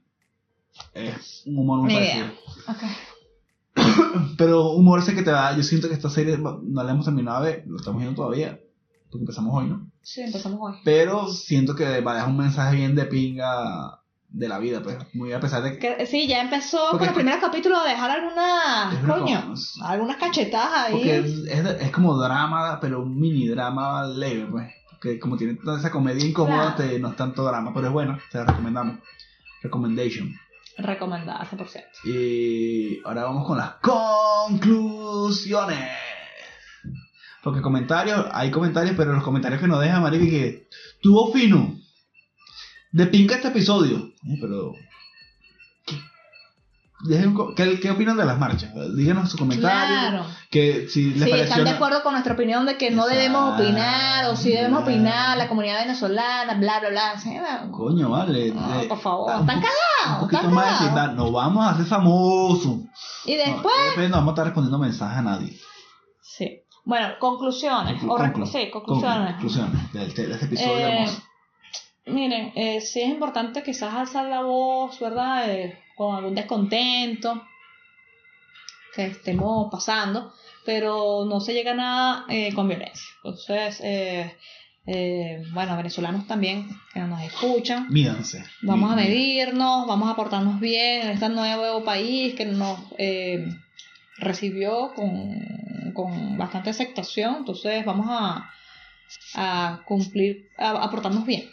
[0.94, 2.26] es un humor muy Ni parecido.
[2.26, 2.36] idea.
[2.68, 2.84] Ok.
[4.38, 7.44] Pero humor ese que te da, yo siento que esta serie no la hemos terminado
[7.44, 8.60] de ver, lo estamos viendo todavía,
[9.10, 9.90] porque empezamos hoy, ¿no?
[10.02, 10.80] Sí, empezamos hoy.
[10.86, 14.01] Pero siento que va a dejar un mensaje bien de pinga
[14.34, 15.96] de la vida, pues, muy a pesar de que...
[15.98, 19.54] Que, sí, ya empezó con es los primeros capítulos a dejar algunas, coño,
[19.84, 20.94] algunas cachetadas ahí.
[20.94, 24.72] Porque es, es, es como drama, pero un mini drama leve, pues.
[24.92, 26.92] Porque como tiene toda esa comedia incómoda, Claro.
[26.92, 29.00] te- no es tanto drama, pero es buena, te la recomendamos.
[29.64, 30.34] Recommendation.
[30.78, 31.84] Recomendada, 100%.
[32.06, 35.80] Y ahora vamos con las conclusiones.
[37.44, 40.68] Porque comentarios, hay comentarios, pero los comentarios que nos dejan, marico, y que
[41.02, 41.76] tuvo fino.
[42.92, 44.12] De pinca este episodio.
[44.28, 44.74] Eh, pero.
[45.86, 45.96] ¿qué,
[47.06, 48.72] dejen un co- ¿qué, qué opinan de las marchas?
[48.96, 49.70] Díganos su comentario.
[50.10, 50.26] Claro.
[50.50, 54.26] Que si les Sí, están de acuerdo con nuestra opinión de que no debemos opinar,
[54.30, 57.70] o si debemos opinar, la comunidad venezolana, bla, bla, bla.
[57.72, 58.52] Coño, vale.
[58.52, 61.14] No, de- por favor, están cagados, Un poquito más de.
[61.16, 62.80] Nos vamos a hacer famosos.
[63.26, 65.58] Y No, después, después no vamos a estar respondiendo mensajes a nadie.
[66.22, 66.58] sí.
[66.84, 68.02] Bueno, conclusiones.
[68.02, 69.34] Conclu- o re- conclu- sí, conclusiones.
[69.34, 71.22] Conclusiones de este episodio Eh, hermoso.
[72.06, 75.50] Miren, eh, sí es importante quizás alzar la voz, ¿verdad?
[75.52, 77.44] Eh, con algún descontento
[78.96, 80.34] que estemos pasando,
[80.66, 83.06] pero no se llega a nada eh, con violencia.
[83.18, 84.36] Entonces, eh,
[84.86, 88.44] eh, bueno, venezolanos también que nos escuchan, Mídanse.
[88.64, 92.80] vamos a medirnos, vamos a portarnos bien en este nuevo país que nos,
[94.18, 98.52] recibió con, con bastante aceptación, entonces vamos a,
[99.36, 101.50] a cumplir, a, a portarnos bien.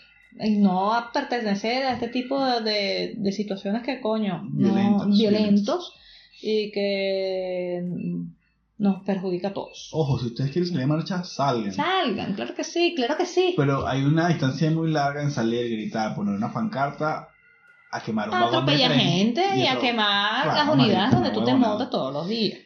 [0.60, 5.92] No a pertenecer a este tipo de, de, de situaciones que, coño, no- Violentos, violentos
[6.40, 7.82] y que
[8.78, 9.90] nos perjudica a todos.
[9.92, 11.72] Ojo, si ustedes quieren salir a marcha, salgan.
[11.72, 13.54] Salgan, claro que sí, claro que sí.
[13.56, 17.28] Pero hay una distancia muy larga en salir, gritar, poner una pancarta,
[17.90, 21.10] a quemar un a vagón de atropellar tren gente y, a quemar Claro, las unidades
[21.10, 22.60] donde tú te montas todos los días.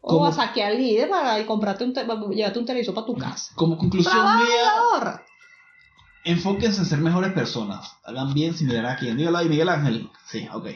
[0.00, 0.26] O ¿Cómo?
[0.26, 2.04] a saquear líder para y comprarte un te-
[2.34, 3.52] llevarte un televisor para tu casa.
[3.54, 4.72] Como conclusión mía.
[6.24, 7.96] Enfóquense en ser mejores personas.
[8.04, 9.16] Hagan bien sin mirar a quién.
[9.16, 10.10] Dígalo ahí, Miguel Ángel.
[10.26, 10.66] Sí, ok.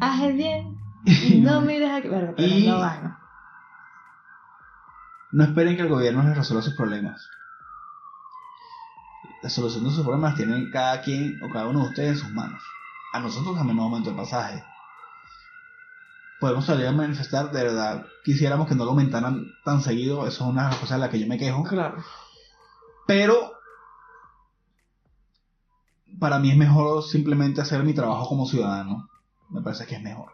[0.00, 3.20] Haz el bien y no mires a Verga, pero Y- no vaina.
[5.32, 7.28] No esperen que el gobierno les resuelva sus problemas.
[9.42, 12.32] La solución de sus problemas tienen cada quien o cada uno de ustedes en sus
[12.32, 12.62] manos.
[13.12, 14.62] A nosotros también nos aumento el pasaje.
[16.40, 18.06] Podemos salir a manifestar, de verdad.
[18.24, 20.26] Quisiéramos que no lo aumentaran tan seguido.
[20.26, 21.62] Eso es una cosas de las que yo me quejo.
[21.64, 21.96] Claro.
[23.06, 23.53] Pero
[26.18, 29.08] para mí es mejor simplemente hacer mi trabajo como ciudadano.
[29.50, 30.32] Me parece que es mejor.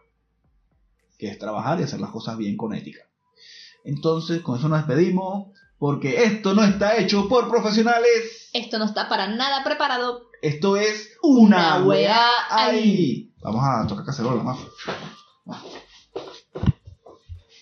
[1.18, 3.01] Que es trabajar y hacer las cosas bien con ética.
[3.85, 5.49] Entonces, con eso nos despedimos.
[5.78, 8.51] Porque esto no está hecho por profesionales.
[8.53, 10.28] Esto no está para nada preparado.
[10.43, 13.33] Esto es una Una weá ahí.
[13.43, 14.59] Vamos a tocar cacerola, ¿no?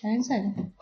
[0.03, 0.73] ¿En serio?